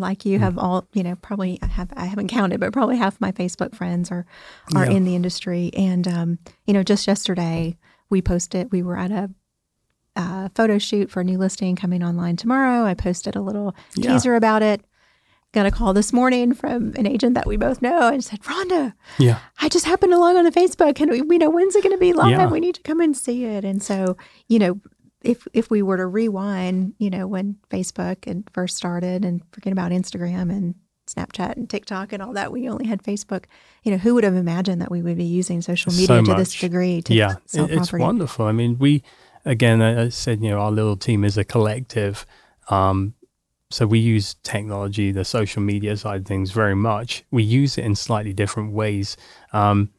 like 0.01 0.25
you 0.25 0.39
have 0.39 0.59
all 0.59 0.87
you 0.93 1.03
know 1.03 1.15
probably 1.17 1.59
I 1.63 1.67
have 1.67 1.93
I 1.97 2.07
haven't 2.07 2.29
counted, 2.29 2.59
but 2.61 2.73
probably 2.73 2.97
half 2.97 3.21
my 3.21 3.33
Facebook 3.33 3.75
friends 3.75 4.11
are 4.11 4.27
are 4.75 4.87
Yeah. 4.87 4.93
in 4.97 5.05
the 5.05 5.15
industry, 5.15 5.71
and 5.77 6.09
um, 6.09 6.39
you 6.67 6.75
know 6.75 6.83
just 6.83 7.07
yesterday 7.07 7.77
we 8.09 8.21
posted 8.23 8.73
we 8.73 8.83
were 8.83 8.97
at 8.99 9.11
a 9.13 9.31
uh, 10.17 10.49
photo 10.55 10.79
shoot 10.79 11.11
for 11.11 11.21
a 11.21 11.25
new 11.25 11.39
listing 11.39 11.77
coming 11.77 12.03
online 12.03 12.37
tomorrow. 12.37 12.85
I 12.85 12.95
posted 12.95 13.37
a 13.37 13.41
little 13.41 13.75
Yeah. 13.95 14.13
teaser 14.13 14.35
about 14.35 14.63
it. 14.63 14.85
Got 15.53 15.67
a 15.67 15.71
call 15.71 15.93
this 15.95 16.13
morning 16.13 16.53
from 16.55 16.93
an 16.97 17.07
agent 17.07 17.35
that 17.35 17.47
we 17.47 17.57
both 17.57 17.81
know 17.83 18.09
and 18.09 18.23
said, 18.23 18.41
Rhonda, 18.43 18.93
Yeah. 19.19 19.39
I 19.61 19.69
just 19.69 19.85
happened 19.85 20.13
to 20.13 20.19
log 20.19 20.37
on 20.37 20.45
to 20.45 20.51
Facebook 20.53 21.01
and 21.01 21.11
we, 21.11 21.23
we 21.23 21.39
know 21.39 21.51
when's 21.51 21.75
it 21.77 21.83
going 21.83 21.95
to 21.95 21.99
be 22.01 22.13
live? 22.13 22.31
Yeah. 22.31 22.49
We 22.51 22.61
need 22.61 22.75
to 22.77 22.83
come 22.83 23.01
and 23.01 23.17
see 23.17 23.45
it. 23.45 23.65
And 23.65 23.83
so, 23.83 24.17
you 24.49 24.59
know, 24.61 24.81
if 25.23 25.47
if 25.53 25.71
we 25.71 25.83
were 25.83 25.97
to 25.97 26.07
rewind, 26.07 26.95
you 26.99 27.11
know, 27.11 27.27
when 27.27 27.57
Facebook 27.71 28.27
and 28.27 28.49
first 28.53 28.77
started 28.77 29.25
and 29.25 29.43
forget 29.53 29.73
about 29.73 29.93
Instagram 29.93 30.51
and 30.51 30.75
Snapchat 31.07 31.57
and 31.57 31.69
TikTok 31.69 32.13
and 32.13 32.23
all 32.23 32.33
that, 32.35 32.53
we 32.53 32.69
only 32.69 32.87
had 32.87 33.03
Facebook. 33.03 33.45
You 33.83 33.93
know, 33.93 33.99
who 33.99 34.15
would 34.15 34.25
have 34.25 34.35
imagined 34.35 34.81
that 34.81 34.91
we 34.91 35.03
would 35.03 35.17
be 35.17 35.25
using 35.25 35.61
social 35.61 35.93
media 35.93 36.07
So 36.07 36.23
to 36.25 36.35
this 36.35 36.55
degree 36.55 37.03
to 37.03 37.15
yeah, 37.15 37.35
sell 37.47 37.65
it's 37.67 37.75
property? 37.75 38.03
wonderful. 38.03 38.47
I 38.47 38.53
mean, 38.53 38.79
we 38.79 39.03
again, 39.45 39.83
I 39.83 40.05
I 40.05 40.09
said, 40.09 40.43
you 40.43 40.51
know, 40.51 40.61
our 40.61 40.71
little 40.71 40.97
team 40.97 41.25
is 41.25 41.37
a 41.37 41.45
collective. 41.45 42.27
Um, 42.69 43.15
so 43.71 43.87
we 43.87 43.99
use 44.01 44.35
technology, 44.43 45.13
the 45.13 45.25
social 45.25 45.63
media 45.63 45.97
side 45.97 46.21
of 46.23 46.27
things, 46.27 46.51
very 46.51 46.75
much. 46.75 47.25
We 47.31 47.43
use 47.45 47.79
it 47.79 47.85
in 47.85 47.95
slightly 47.95 48.33
different 48.33 48.73
ways. 48.73 49.17
Um, 49.53 49.91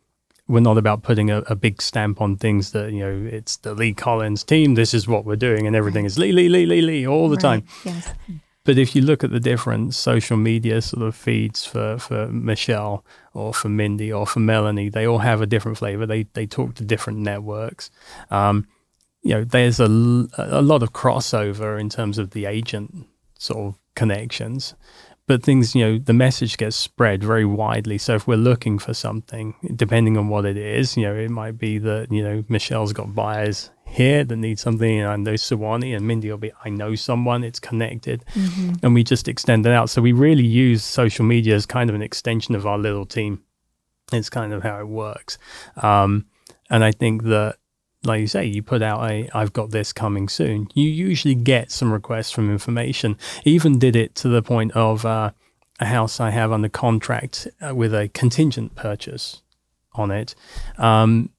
we're 0.51 0.59
not 0.59 0.77
about 0.77 1.01
putting 1.03 1.31
a, 1.31 1.39
a 1.47 1.55
big 1.55 1.81
stamp 1.81 2.21
on 2.21 2.35
things 2.37 2.71
that 2.71 2.91
you 2.91 2.99
know. 2.99 3.29
It's 3.31 3.57
the 3.57 3.73
Lee 3.73 3.93
Collins 3.93 4.43
team. 4.43 4.75
This 4.75 4.93
is 4.93 5.07
what 5.07 5.25
we're 5.25 5.35
doing, 5.35 5.65
and 5.67 5.75
everything 5.75 6.05
is 6.05 6.19
Lee, 6.19 6.31
Lee, 6.31 6.49
Lee, 6.49 6.65
Lee, 6.65 6.81
Lee 6.81 7.07
all 7.07 7.29
the 7.29 7.35
Right. 7.37 7.41
time. 7.41 7.63
Yes. 7.85 8.13
But 8.63 8.77
if 8.77 8.95
you 8.95 9.01
look 9.01 9.23
at 9.23 9.31
the 9.31 9.39
different 9.39 9.95
social 9.95 10.37
media 10.37 10.81
sort 10.83 11.01
of 11.01 11.15
feeds 11.15 11.65
for, 11.65 11.97
for 11.97 12.27
Michelle 12.27 13.03
or 13.33 13.55
for 13.55 13.69
Mindy 13.69 14.13
or 14.13 14.27
for 14.27 14.39
Melanie, 14.39 14.89
they 14.89 15.07
all 15.07 15.17
have 15.17 15.41
a 15.41 15.47
different 15.47 15.79
flavor. 15.79 16.05
They 16.05 16.23
they 16.33 16.45
talk 16.45 16.75
to 16.75 16.83
different 16.85 17.19
networks. 17.19 17.89
Um, 18.29 18.67
you 19.23 19.33
know, 19.33 19.43
there's 19.43 19.79
a, 19.79 19.85
a 20.37 20.61
lot 20.61 20.83
of 20.83 20.93
crossover 20.93 21.79
in 21.79 21.89
terms 21.89 22.17
of 22.19 22.31
the 22.31 22.45
agent 22.45 23.07
sort 23.39 23.59
of 23.67 23.79
connections. 23.95 24.75
But 25.27 25.43
things, 25.43 25.75
you 25.75 25.85
know, 25.85 25.97
the 25.97 26.13
message 26.13 26.57
gets 26.57 26.75
spread 26.75 27.23
very 27.23 27.45
widely. 27.45 27.97
So 27.97 28.15
if 28.15 28.27
we're 28.27 28.35
looking 28.35 28.79
for 28.79 28.93
something, 28.93 29.55
depending 29.75 30.17
on 30.17 30.27
what 30.27 30.45
it 30.45 30.57
is, 30.57 30.97
you 30.97 31.03
know, 31.03 31.15
it 31.15 31.29
might 31.29 31.57
be 31.57 31.77
that, 31.77 32.11
you 32.11 32.23
know, 32.23 32.43
Michelle's 32.49 32.91
got 32.91 33.15
buyers 33.15 33.69
here 33.85 34.23
that 34.23 34.35
need 34.35 34.57
something, 34.57 34.99
and 34.99 35.09
I 35.09 35.15
know 35.17 35.33
Sawani, 35.33 35.95
and 35.95 36.07
Mindy 36.07 36.31
will 36.31 36.37
be, 36.37 36.51
I 36.65 36.69
know 36.69 36.95
someone, 36.95 37.43
it's 37.43 37.59
connected. 37.59 38.23
And 38.83 38.93
we 38.93 39.03
just 39.03 39.27
extend 39.27 39.65
it 39.65 39.71
out. 39.71 39.89
So 39.89 40.01
we 40.01 40.11
really 40.11 40.45
use 40.45 40.83
social 40.83 41.23
media 41.23 41.55
as 41.55 41.65
kind 41.65 41.89
of 41.89 41.95
an 41.95 42.01
extension 42.01 42.55
of 42.55 42.65
our 42.65 42.77
little 42.77 43.05
team. 43.05 43.43
It's 44.11 44.29
kind 44.29 44.53
of 44.53 44.63
how 44.63 44.79
it 44.79 44.87
works. 44.87 45.37
Um, 45.77 46.25
and 46.69 46.83
I 46.83 46.91
think 46.91 47.23
that, 47.23 47.57
like 48.03 48.21
you 48.21 48.27
say, 48.27 48.45
you 48.45 48.63
put 48.63 48.81
out 48.81 49.09
a, 49.09 49.29
I've 49.33 49.53
got 49.53 49.71
this 49.71 49.93
coming 49.93 50.27
soon. 50.27 50.69
You 50.73 50.87
usually 50.87 51.35
get 51.35 51.71
some 51.71 51.93
requests 51.93 52.31
from 52.31 52.51
information. 52.51 53.17
Even 53.45 53.77
did 53.77 53.95
it 53.95 54.15
to 54.15 54.27
the 54.27 54.41
point 54.41 54.71
of 54.71 55.05
uh, 55.05 55.31
a 55.79 55.85
house 55.85 56.19
I 56.19 56.31
have 56.31 56.51
under 56.51 56.69
contract 56.69 57.47
uh, 57.61 57.75
with 57.75 57.93
a 57.93 58.09
contingent 58.09 58.75
purchase 58.75 59.43
on 59.93 60.09
it. 60.09 60.33
Um, 60.77 61.29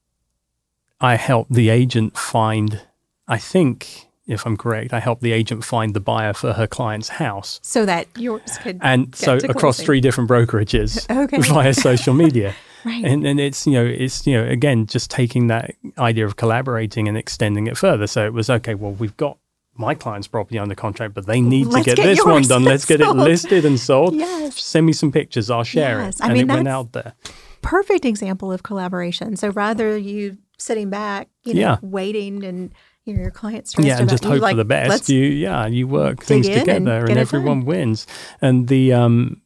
I 1.01 1.15
helped 1.15 1.51
the 1.51 1.69
agent 1.69 2.17
find, 2.17 2.81
I 3.27 3.37
think, 3.37 4.07
if 4.27 4.45
I'm 4.45 4.55
correct, 4.57 4.93
I 4.93 4.99
helped 4.99 5.21
the 5.21 5.31
agent 5.33 5.63
find 5.65 5.93
the 5.93 5.99
buyer 5.99 6.33
for 6.33 6.53
her 6.53 6.67
client's 6.67 7.09
house. 7.09 7.59
So 7.63 7.85
that 7.85 8.07
yours 8.17 8.57
could 8.61 8.79
And 8.81 9.13
so 9.15 9.35
across 9.35 9.59
closing. 9.77 9.85
three 9.85 10.01
different 10.01 10.29
brokerages 10.29 11.05
Okay. 11.23 11.37
via 11.41 11.73
social 11.73 12.13
media. 12.13 12.53
Right. 12.85 13.05
And 13.05 13.25
and 13.25 13.39
it's 13.39 13.65
you 13.65 13.71
know 13.75 13.85
it's 13.85 14.27
you 14.27 14.33
know 14.33 14.43
again 14.45 14.87
just 14.87 15.09
taking 15.09 15.47
that 15.47 15.73
idea 15.97 16.25
of 16.25 16.35
collaborating 16.35 17.07
and 17.07 17.15
extending 17.17 17.67
it 17.67 17.77
further. 17.77 18.07
So 18.07 18.25
it 18.25 18.33
was 18.33 18.49
okay. 18.49 18.75
Well, 18.75 18.91
we've 18.91 19.15
got 19.15 19.37
my 19.77 19.95
client's 19.95 20.27
property 20.27 20.59
under 20.59 20.75
contract, 20.75 21.13
but 21.13 21.25
they 21.25 21.39
need 21.39 21.67
Let's 21.67 21.85
to 21.85 21.91
get, 21.91 21.95
get 21.95 22.03
this 22.05 22.25
one 22.25 22.41
done. 22.43 22.65
Let's 22.65 22.83
get 22.83 22.99
it 22.99 23.07
listed 23.11 23.63
and 23.63 23.79
sold. 23.79 24.15
Yes. 24.15 24.59
Send 24.61 24.85
me 24.85 24.91
some 24.91 25.13
pictures. 25.13 25.49
I'll 25.49 25.63
share 25.63 25.99
Yes. 26.01 26.19
it. 26.19 26.23
I 26.23 26.25
and 26.25 26.33
mean, 26.33 26.49
it 26.49 26.53
went 26.53 26.67
out 26.67 26.91
there. 26.91 27.13
perfect 27.61 28.03
example 28.03 28.51
of 28.51 28.63
collaboration. 28.63 29.37
So 29.37 29.47
rather 29.51 29.97
you 29.97 30.37
sitting 30.57 30.89
back, 30.89 31.29
you 31.45 31.53
know, 31.53 31.59
Yeah. 31.61 31.77
waiting 31.81 32.43
and 32.43 32.73
you 33.05 33.13
know, 33.13 33.21
your 33.21 33.31
client's 33.31 33.71
stressed 33.71 33.87
yeah, 33.87 33.93
and 33.95 34.03
about 34.03 34.11
just 34.11 34.23
you, 34.23 34.29
hope 34.31 34.41
like, 34.41 34.53
for 34.53 34.57
the 34.57 34.65
best. 34.65 35.09
You 35.09 35.23
yeah, 35.23 35.67
you 35.67 35.87
work 35.87 36.23
things 36.23 36.47
in 36.47 36.53
and 36.53 36.61
together, 36.65 37.05
and, 37.05 37.17
everyone 37.17 37.59
done. 37.59 37.65
wins. 37.65 38.07
And 38.41 38.67
the 38.67 38.93
um, 38.93 39.41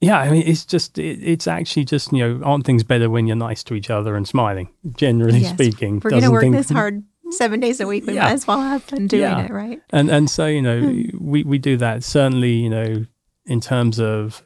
yeah, 0.00 0.18
I 0.18 0.30
mean, 0.30 0.42
it's 0.46 0.64
just 0.64 0.98
it, 0.98 1.18
it's 1.22 1.46
actually 1.46 1.84
just 1.84 2.12
you 2.12 2.18
know, 2.38 2.44
aren't 2.44 2.64
things 2.64 2.84
better 2.84 3.10
when 3.10 3.26
you're 3.26 3.36
nice 3.36 3.62
to 3.64 3.74
each 3.74 3.90
other 3.90 4.16
and 4.16 4.26
smiling? 4.26 4.68
Generally 4.94 5.40
yes, 5.40 5.52
speaking, 5.52 6.00
we're 6.02 6.10
going 6.10 6.22
to 6.22 6.30
work 6.30 6.42
think- 6.42 6.56
this 6.56 6.70
hard 6.70 7.02
seven 7.30 7.58
days 7.60 7.80
a 7.80 7.86
week. 7.86 8.06
We 8.06 8.14
Yeah. 8.14 8.24
might 8.24 8.32
as 8.32 8.46
well 8.46 8.60
have 8.60 8.82
fun 8.84 9.08
doing 9.08 9.22
Yeah. 9.22 9.44
it, 9.44 9.50
right? 9.50 9.80
And 9.90 10.10
and 10.10 10.30
so 10.30 10.46
you 10.46 10.62
know 10.62 10.80
Hmm. 10.80 11.02
we 11.20 11.42
we 11.44 11.58
do 11.58 11.76
that 11.78 12.04
certainly 12.04 12.52
you 12.52 12.70
know 12.70 13.04
in 13.46 13.60
terms 13.60 13.98
of 14.00 14.42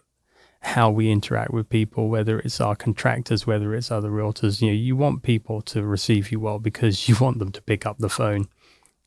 how 0.63 0.91
we 0.91 1.11
interact 1.11 1.53
with 1.53 1.69
people, 1.69 2.09
whether 2.09 2.39
it's 2.39 2.61
our 2.61 2.77
contractors, 2.77 3.47
whether 3.47 3.75
it's 3.75 3.91
other 3.91 4.11
realtors. 4.11 4.61
You 4.61 4.69
know, 4.69 4.75
you 4.75 4.95
want 4.95 5.23
people 5.23 5.63
to 5.63 5.83
receive 5.83 6.31
you 6.31 6.41
well 6.41 6.59
because 6.59 7.09
you 7.09 7.17
want 7.21 7.39
them 7.39 7.53
to 7.53 7.63
pick 7.63 7.87
up 7.87 7.99
the 7.99 8.09
phone. 8.09 8.49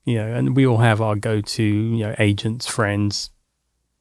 You 0.06 0.18
know, 0.18 0.34
and 0.34 0.56
we 0.56 0.68
all 0.68 0.80
have 0.80 1.02
our 1.02 1.16
go-to 1.16 1.64
you 1.64 2.06
know 2.06 2.16
agents, 2.20 2.68
friends 2.68 3.30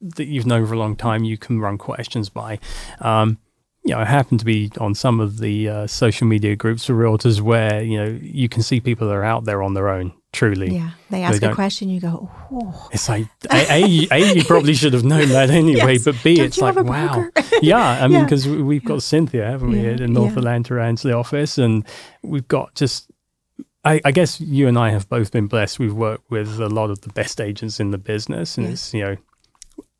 that 0.01 0.25
you've 0.25 0.45
known 0.45 0.65
for 0.65 0.73
a 0.73 0.79
long 0.79 0.97
time. 0.97 1.23
You 1.23 1.37
can 1.37 1.59
run 1.59 1.77
questions 1.77 2.29
by. 2.29 2.59
Um, 2.99 3.37
you 3.85 3.93
know, 3.93 3.99
I 3.99 4.05
happen 4.05 4.37
to 4.37 4.45
be 4.45 4.71
on 4.79 4.95
some 4.95 5.19
of 5.19 5.39
the 5.39 5.69
uh, 5.69 5.87
social 5.87 6.27
media 6.27 6.55
groups 6.55 6.85
for 6.85 6.93
realtors 6.93 7.39
where 7.39 7.81
you 7.81 7.97
know 7.97 8.19
you 8.21 8.49
can 8.49 8.63
see 8.63 8.79
people 8.79 9.07
that 9.07 9.13
are 9.13 9.23
out 9.23 9.45
there 9.45 9.63
on 9.63 9.73
their 9.73 9.89
own. 9.89 10.13
Truly, 10.33 10.73
Yeah. 10.75 10.89
They 11.11 11.21
ask 11.21 11.43
a 11.43 11.53
question, 11.53 11.89
you 11.89 11.99
go, 12.01 12.29
oh, 12.51 12.89
it's 12.91 13.07
like 13.07 13.27
a, 13.51 13.65
a, 13.71 13.87
you- 13.87 14.07
a 14.11 14.33
you 14.33 14.43
probably 14.43 14.73
should 14.73 14.93
have 14.93 15.03
known 15.03 15.29
that 15.29 15.51
anyway, 15.51 15.93
Yes. 15.93 16.05
but 16.05 16.15
b 16.23 16.35
Don't 16.35 16.45
it's 16.47 16.57
like 16.57 16.75
wow, 16.75 17.25
yeah. 17.61 18.03
I 18.03 18.07
mean, 18.07 18.17
Yeah. 18.17 18.23
because 18.23 18.47
we've 18.47 18.83
got 18.83 19.03
Cynthia, 19.03 19.45
haven't 19.45 19.69
we, 19.69 19.81
Yeah, 19.83 19.91
in 20.03 20.11
North 20.13 20.31
yeah. 20.33 20.39
Atlanta 20.39 20.81
and 20.81 20.97
the 20.97 21.13
office, 21.13 21.57
and 21.59 21.85
we've 22.23 22.47
got 22.47 22.73
just. 22.75 23.09
I, 23.85 23.99
I 24.05 24.11
guess 24.11 24.39
you 24.39 24.67
and 24.69 24.77
I 24.79 24.91
have 24.91 25.07
both 25.09 25.31
been 25.31 25.47
blessed. 25.47 25.77
We've 25.77 25.93
worked 25.93 26.31
with 26.31 26.57
a 26.59 26.69
lot 26.69 26.89
of 26.89 27.01
the 27.01 27.09
best 27.09 27.41
agents 27.41 27.79
in 27.81 27.91
the 27.91 27.97
business, 27.97 28.57
and 28.57 28.65
Yes. 28.65 28.73
it's 28.73 28.93
you 28.93 29.03
know 29.03 29.17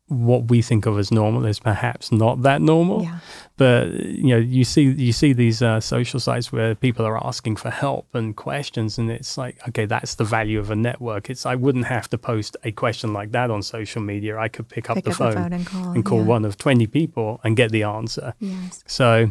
what 0.08 0.48
we 0.50 0.60
think 0.60 0.84
of 0.84 0.98
as 0.98 1.10
normal 1.10 1.46
is 1.46 1.58
perhaps 1.58 2.12
not 2.12 2.42
that 2.42 2.60
normal 2.60 3.02
yeah. 3.02 3.18
but 3.56 3.90
you 3.92 4.28
know 4.28 4.36
you 4.36 4.62
see 4.62 4.82
you 4.82 5.12
see 5.14 5.32
these 5.32 5.62
uh, 5.62 5.80
social 5.80 6.20
sites 6.20 6.52
where 6.52 6.74
people 6.74 7.06
are 7.06 7.26
asking 7.26 7.56
for 7.56 7.70
help 7.70 8.14
and 8.14 8.36
questions 8.36 8.98
and 8.98 9.10
it's 9.10 9.38
like 9.38 9.56
okay 9.66 9.86
that's 9.86 10.16
the 10.16 10.24
value 10.24 10.58
of 10.58 10.70
a 10.70 10.76
network 10.76 11.30
it's 11.30 11.46
i 11.46 11.54
wouldn't 11.54 11.86
have 11.86 12.08
to 12.08 12.18
post 12.18 12.54
a 12.64 12.72
question 12.72 13.14
like 13.14 13.32
that 13.32 13.50
on 13.50 13.62
social 13.62 14.02
media 14.02 14.36
i 14.36 14.46
could 14.46 14.68
pick 14.68 14.90
up, 14.90 14.96
Pick 14.96 15.04
the, 15.04 15.10
up 15.10 15.16
phone 15.16 15.30
the 15.30 15.36
phone 15.36 15.52
and 15.54 15.66
call. 15.66 15.92
and 15.92 16.04
call 16.04 16.18
yeah. 16.18 16.24
one 16.24 16.44
of 16.44 16.58
20 16.58 16.86
people 16.88 17.40
and 17.42 17.56
get 17.56 17.70
the 17.70 17.82
answer 17.82 18.34
Yes. 18.40 18.84
so 18.86 19.30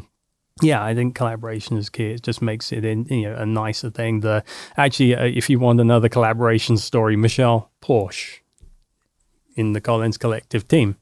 yeah, 0.62 0.83
I 0.83 0.93
think 0.93 1.15
collaboration 1.15 1.77
is 1.77 1.89
key. 1.89 2.12
It 2.12 2.21
just 2.21 2.39
makes 2.39 2.71
it 2.71 2.86
in, 2.86 3.05
you 3.05 3.23
know 3.23 3.36
a 3.36 3.45
nicer 3.45 3.89
thing. 3.89 4.19
The 4.19 4.43
actually, 4.77 5.15
uh, 5.15 5.25
if 5.25 5.49
you 5.49 5.57
want 5.57 5.81
another 5.81 6.09
collaboration 6.09 6.77
story, 6.77 7.15
Michelle 7.15 7.71
Porsche 7.81 8.41
in 9.55 9.73
the 9.73 9.81
Collins 9.81 10.17
Collective 10.17 10.67
team. 10.67 10.97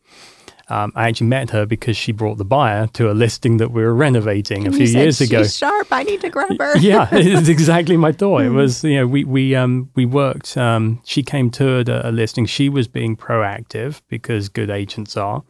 Um, 0.72 0.94
I 0.96 1.10
actually 1.10 1.28
met 1.28 1.50
her 1.50 1.66
because 1.66 1.98
she 1.98 2.14
brought 2.14 2.38
the 2.38 2.46
buyer 2.46 2.88
to 2.94 3.12
a 3.12 3.14
listing 3.14 3.58
that 3.58 3.72
we 3.72 3.84
were 3.84 3.94
renovating 3.94 4.66
And 4.66 4.74
a 4.74 4.78
few 4.78 4.88
said, 4.88 5.02
years 5.02 5.20
ago. 5.20 5.44
She's 5.44 5.58
sharp. 5.58 5.88
I 5.92 6.04
need 6.04 6.22
to 6.22 6.30
grab 6.30 6.58
her. 6.58 6.78
yeah, 6.80 7.10
it's 7.12 7.50
exactly 7.50 7.98
my 7.98 8.12
thought. 8.22 8.44
It 8.44 8.52
was 8.52 8.82
you 8.82 8.96
know 8.96 9.06
we 9.06 9.26
we 9.26 9.54
um 9.54 9.90
we 9.96 10.06
worked. 10.06 10.56
Um, 10.56 11.02
she 11.04 11.24
came 11.24 11.50
to 11.52 11.80
a, 11.80 12.10
a 12.10 12.12
listing. 12.12 12.46
She 12.46 12.70
was 12.70 12.88
being 12.88 13.18
proactive 13.18 14.02
because 14.08 14.48
good 14.48 14.70
agents 14.70 15.18
are, 15.18 15.44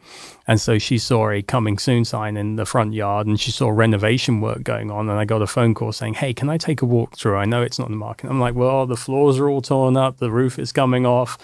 and 0.48 0.60
so 0.60 0.76
she 0.78 0.98
saw 0.98 1.30
a 1.30 1.40
coming 1.40 1.78
soon 1.78 2.04
sign 2.04 2.36
in 2.36 2.56
the 2.56 2.66
front 2.66 2.92
yard, 2.92 3.28
and 3.28 3.38
she 3.38 3.52
saw 3.52 3.68
renovation 3.68 4.40
work 4.40 4.64
going 4.64 4.90
on. 4.90 5.08
And 5.08 5.20
I 5.20 5.24
got 5.24 5.40
a 5.40 5.46
phone 5.46 5.72
call 5.72 5.92
saying, 5.92 6.14
"Hey, 6.14 6.34
can 6.34 6.50
I 6.50 6.56
take 6.56 6.82
a 6.82 6.86
walk 6.86 7.16
through? 7.16 7.36
I 7.36 7.44
know 7.44 7.62
it's 7.62 7.78
not 7.78 7.86
in 7.86 7.92
the 7.92 7.98
market." 7.98 8.28
I'm 8.28 8.40
like, 8.40 8.56
"Well, 8.56 8.86
the 8.86 8.96
floors 8.96 9.38
are 9.38 9.48
all 9.48 9.62
torn 9.62 9.96
up. 9.96 10.16
The 10.16 10.32
roof 10.32 10.58
is 10.58 10.72
coming 10.72 11.06
off." 11.06 11.38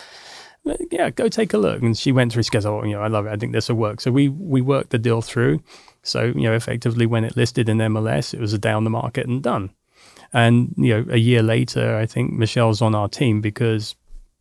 Yeah, 0.91 1.11
go 1.11 1.29
take 1.29 1.55
a 1.55 1.59
look. 1.59 1.83
And 1.83 1.97
she 1.97 2.13
went 2.13 2.33
through. 2.33 2.43
She 2.43 2.51
goes, 2.51 2.67
"Oh, 2.67 2.83
you 2.85 2.93
know, 2.93 3.03
I 3.03 3.09
love 3.09 3.27
it. 3.27 3.31
I 3.31 3.37
think 3.37 3.53
this 3.53 3.69
will 3.69 3.77
work." 3.77 4.01
So 4.01 4.11
we 4.11 4.29
we 4.29 4.61
worked 4.61 4.91
the 4.91 4.99
deal 4.99 5.23
through. 5.23 5.63
So 6.03 6.25
you 6.25 6.43
know, 6.43 6.55
effectively, 6.55 7.07
when 7.07 7.25
it 7.25 7.37
listed 7.37 7.69
in 7.69 7.79
MLS, 7.79 8.35
it 8.35 8.41
was 8.41 8.53
a 8.53 8.59
down 8.59 8.85
the 8.85 8.91
market 8.91 9.27
and 9.27 9.43
done. 9.43 9.71
And 10.33 10.75
you 10.77 10.95
know, 10.95 11.13
a 11.13 11.19
year 11.19 11.43
later, 11.43 11.97
I 11.97 12.07
think 12.07 12.33
Michelle's 12.33 12.83
on 12.83 12.95
our 12.95 13.09
team 13.09 13.41
because 13.41 13.97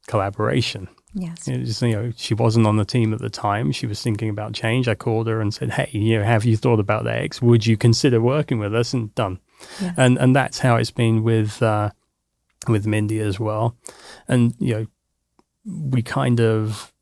collaboration. 0.07 0.87
Yes. 1.13 1.47
It 1.47 1.59
was, 1.59 1.81
you 1.81 1.93
know, 1.93 2.11
she 2.15 2.33
wasn't 2.33 2.67
on 2.67 2.77
the 2.77 2.85
team 2.85 3.13
at 3.13 3.19
the 3.19 3.29
time. 3.29 3.71
She 3.71 3.87
was 3.87 4.01
thinking 4.01 4.29
about 4.29 4.53
change. 4.53 4.87
I 4.87 4.95
called 4.95 5.27
her 5.27 5.41
and 5.41 5.53
said, 5.53 5.71
"Hey, 5.71 5.89
you 5.91 6.19
know, 6.19 6.23
have 6.23 6.45
you 6.45 6.57
thought 6.57 6.79
about 6.79 7.05
the 7.05 7.13
X? 7.13 7.41
Would 7.41 7.65
you 7.65 7.77
consider 7.77 8.21
working 8.21 8.59
with 8.59 8.75
us?" 8.75 8.93
And 8.93 9.13
done. 9.15 9.39
Yes. 9.81 9.93
And 9.97 10.17
and 10.17 10.35
that's 10.35 10.59
how 10.59 10.75
it's 10.75 10.91
been 10.91 11.23
with 11.23 11.61
uh, 11.63 11.91
with 12.67 12.85
Mindy 12.85 13.19
as 13.19 13.39
well. 13.39 13.75
And 14.27 14.53
you 14.59 14.73
know, 14.73 14.87
we 15.67 16.01
kind 16.01 16.39
of 16.39 16.93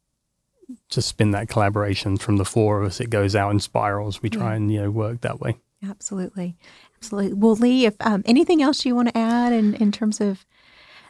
just 0.89 1.07
spin 1.07 1.31
that 1.31 1.47
collaboration 1.47 2.17
from 2.17 2.37
the 2.37 2.45
four 2.45 2.81
of 2.81 2.87
us. 2.87 2.99
It 2.99 3.09
goes 3.09 3.35
out 3.35 3.51
in 3.51 3.59
spirals. 3.59 4.21
We 4.21 4.29
try 4.29 4.49
Yeah. 4.51 4.55
and 4.55 4.71
you 4.71 4.81
know 4.81 4.91
work 4.91 5.21
that 5.21 5.39
way. 5.39 5.57
Absolutely. 5.87 6.55
Absolutely. 6.97 7.33
Well, 7.33 7.55
Lee, 7.55 7.85
if 7.85 7.95
um, 7.99 8.23
anything 8.25 8.61
else 8.63 8.85
you 8.85 8.95
want 8.95 9.09
to 9.09 9.17
add 9.17 9.53
in, 9.53 9.75
in 9.75 9.91
terms 9.91 10.19
of 10.19 10.45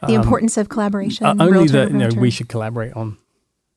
the 0.06 0.14
Um, 0.16 0.20
importance 0.22 0.58
of 0.58 0.68
collaboration? 0.68 1.24
Uh, 1.24 1.30
only 1.40 1.52
realtor 1.52 1.72
that 1.72 1.90
you 1.92 1.96
know 1.96 2.08
we 2.20 2.28
should 2.30 2.48
collaborate 2.48 2.92
on 2.92 3.16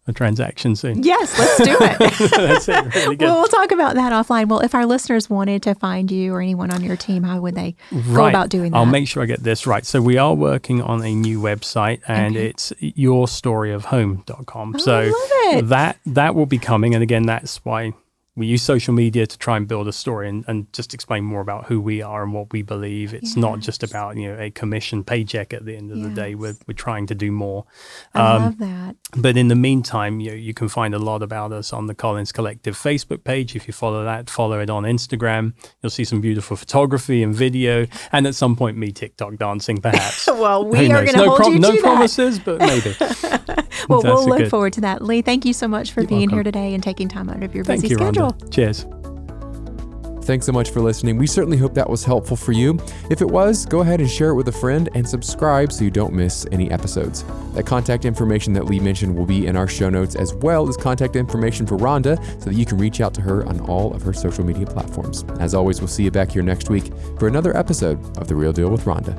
a 0.10 0.14
transaction 0.14 0.76
soon. 0.76 1.04
Yes, 1.04 1.38
let's 1.40 1.58
do 1.58 1.78
it. 1.80 2.32
That's 2.32 2.68
it. 2.68 2.96
Really 2.96 3.16
good. 3.18 3.26
well, 3.26 3.40
we'll 3.40 3.48
talk 3.48 3.72
about 3.72 3.96
that 3.96 4.12
offline. 4.12 4.48
Well, 4.48 4.60
if 4.60 4.74
our 4.76 4.86
listeners 4.86 5.30
wanted 5.30 5.64
to 5.64 5.76
find 5.76 6.12
you 6.12 6.34
or 6.34 6.42
anyone 6.42 6.72
on 6.72 6.84
your 6.84 6.96
team, 6.98 7.24
how 7.24 7.40
would 7.42 7.56
they 7.56 7.76
go 8.14 8.28
about 8.28 8.50
doing 8.50 8.72
that? 8.72 8.78
I'll 8.78 8.86
make 8.86 9.08
sure 9.08 9.24
I 9.24 9.26
get 9.28 9.44
this 9.44 9.66
right. 9.68 9.86
So 9.86 10.02
we 10.02 10.18
are 10.18 10.34
working 10.34 10.82
on 10.82 11.04
a 11.04 11.14
new 11.16 11.40
website 11.40 12.02
and 12.08 12.36
Okay. 12.36 12.48
it's 12.48 12.74
yourstoryofhome.com. 12.82 14.74
Oh, 14.76 14.80
so 14.80 14.98
I 15.00 15.04
love 15.06 15.14
it. 15.64 15.68
that 15.70 15.98
that 16.06 16.36
will 16.36 16.46
be 16.46 16.58
coming 16.58 16.94
and 16.94 17.04
again 17.04 17.26
that's 17.26 17.64
why 17.66 17.94
we 18.40 18.48
use 18.48 18.62
social 18.64 18.94
media 18.94 19.28
to 19.28 19.38
try 19.38 19.58
and 19.58 19.68
build 19.68 19.88
a 19.88 19.94
story 19.94 20.30
and, 20.30 20.46
and 20.48 20.72
just 20.74 20.94
explain 20.94 21.24
more 21.26 21.42
about 21.42 21.66
who 21.66 21.80
we 21.82 22.02
are 22.02 22.24
and 22.24 22.34
what 22.34 22.52
we 22.52 22.62
believe. 22.64 23.14
It's 23.14 23.36
not 23.36 23.60
just 23.60 23.84
about, 23.84 24.16
you 24.18 24.30
know, 24.34 24.40
a 24.40 24.50
commission 24.50 25.04
paycheck 25.04 25.54
at 25.54 25.66
the 25.66 25.76
end 25.76 25.92
of 25.92 26.02
the 26.02 26.10
day. 26.10 26.34
We're, 26.36 26.56
we're 26.68 26.74
trying 26.74 27.06
to 27.08 27.16
do 27.16 27.32
more. 27.32 27.66
I 28.16 28.36
Um, 28.36 28.44
love 28.44 28.58
that. 28.60 28.96
But 29.18 29.38
in 29.38 29.50
the 29.50 29.56
meantime, 29.56 30.20
you 30.20 30.32
you 30.34 30.54
can 30.54 30.70
find 30.70 30.94
a 30.96 31.00
lot 31.00 31.22
about 31.22 31.52
us 31.52 31.74
on 31.74 31.88
the 31.88 31.94
Collins 31.96 32.32
Collective 32.32 32.76
Facebook 32.76 33.24
page. 33.24 33.56
If 33.56 33.68
you 33.68 33.74
follow 33.74 34.04
that, 34.06 34.30
follow 34.30 34.60
it 34.60 34.70
on 34.70 34.84
Instagram. 34.84 35.54
You'll 35.82 35.90
see 35.90 36.06
some 36.06 36.22
beautiful 36.22 36.56
photography 36.56 37.22
and 37.24 37.36
video, 37.36 37.88
and 38.12 38.26
at 38.28 38.36
some 38.36 38.56
point, 38.56 38.78
me 38.78 38.92
TikTok 38.92 39.36
dancing, 39.38 39.78
perhaps. 39.82 40.28
Well, 40.40 40.64
Who 40.64 40.70
we 40.70 40.92
are 40.92 41.04
going 41.04 41.08
to 41.08 41.18
no 41.18 41.26
hold 41.26 41.38
prom- 41.40 41.54
you 41.54 41.60
no 41.60 41.70
to 41.72 41.76
that. 41.78 41.82
promises, 41.82 42.40
but 42.40 42.60
maybe. 42.72 42.96
Well, 43.90 44.02
we'll 44.04 44.28
look 44.28 44.38
good. 44.40 44.50
forward 44.50 44.74
to 44.74 44.82
that. 44.82 45.02
Lee, 45.02 45.22
thank 45.22 45.44
you 45.46 45.54
so 45.54 45.68
much 45.68 45.92
for 45.92 46.02
You're 46.02 46.08
being 46.08 46.30
here 46.30 46.44
today 46.44 46.74
and 46.74 46.82
taking 46.84 47.08
time 47.10 47.30
out 47.30 47.42
of 47.44 47.54
your 47.56 47.64
Thank 47.66 47.82
busy 47.82 47.94
you, 47.94 47.98
schedule. 47.98 48.29
Rhonda. 48.29 48.29
Cheers. 48.52 48.86
Thanks 50.30 50.46
so 50.46 50.52
much 50.52 50.70
for 50.70 50.80
listening. 50.80 51.18
We 51.18 51.26
certainly 51.26 51.58
hope 51.58 51.74
that 51.74 51.90
was 51.90 52.04
helpful 52.04 52.38
for 52.38 52.52
you. 52.52 52.78
If 53.10 53.22
it 53.22 53.26
was, 53.26 53.66
go 53.66 53.80
ahead 53.80 54.00
and 54.00 54.08
share 54.08 54.30
it 54.30 54.36
with 54.36 54.48
a 54.48 54.52
friend 54.52 54.88
and 54.94 55.10
subscribe 55.10 55.72
so 55.72 55.84
you 55.84 55.90
don't 55.90 56.14
miss 56.14 56.46
any 56.52 56.70
episodes. 56.70 57.26
That 57.56 57.66
contact 57.66 58.06
information 58.06 58.54
that 58.54 58.66
Lee 58.66 58.80
mentioned 58.80 59.18
will 59.18 59.26
be 59.26 59.48
in 59.48 59.56
our 59.56 59.68
show 59.68 59.90
notes 59.90 60.14
as 60.14 60.36
well 60.36 60.70
as 60.70 60.78
contact 60.78 61.16
information 61.16 61.66
for 61.66 61.78
Rhonda 61.78 62.24
so 62.40 62.52
that 62.52 62.56
you 62.56 62.64
can 62.64 62.78
reach 62.78 63.02
out 63.02 63.16
to 63.16 63.22
her 63.22 63.44
on 63.48 63.60
all 63.62 63.92
of 63.92 64.04
her 64.04 64.14
social 64.14 64.46
media 64.46 64.68
platforms. 64.68 65.26
As 65.40 65.56
always, 65.56 65.82
we'll 65.82 65.88
see 65.88 66.04
you 66.04 66.12
back 66.12 66.32
here 66.32 66.44
next 66.44 66.70
week 66.70 66.94
for 67.18 67.28
another 67.28 67.58
episode 67.58 67.98
of 68.20 68.28
The 68.28 68.36
Real 68.36 68.54
Deal 68.54 68.70
with 68.70 68.86
Rhonda. 68.86 69.18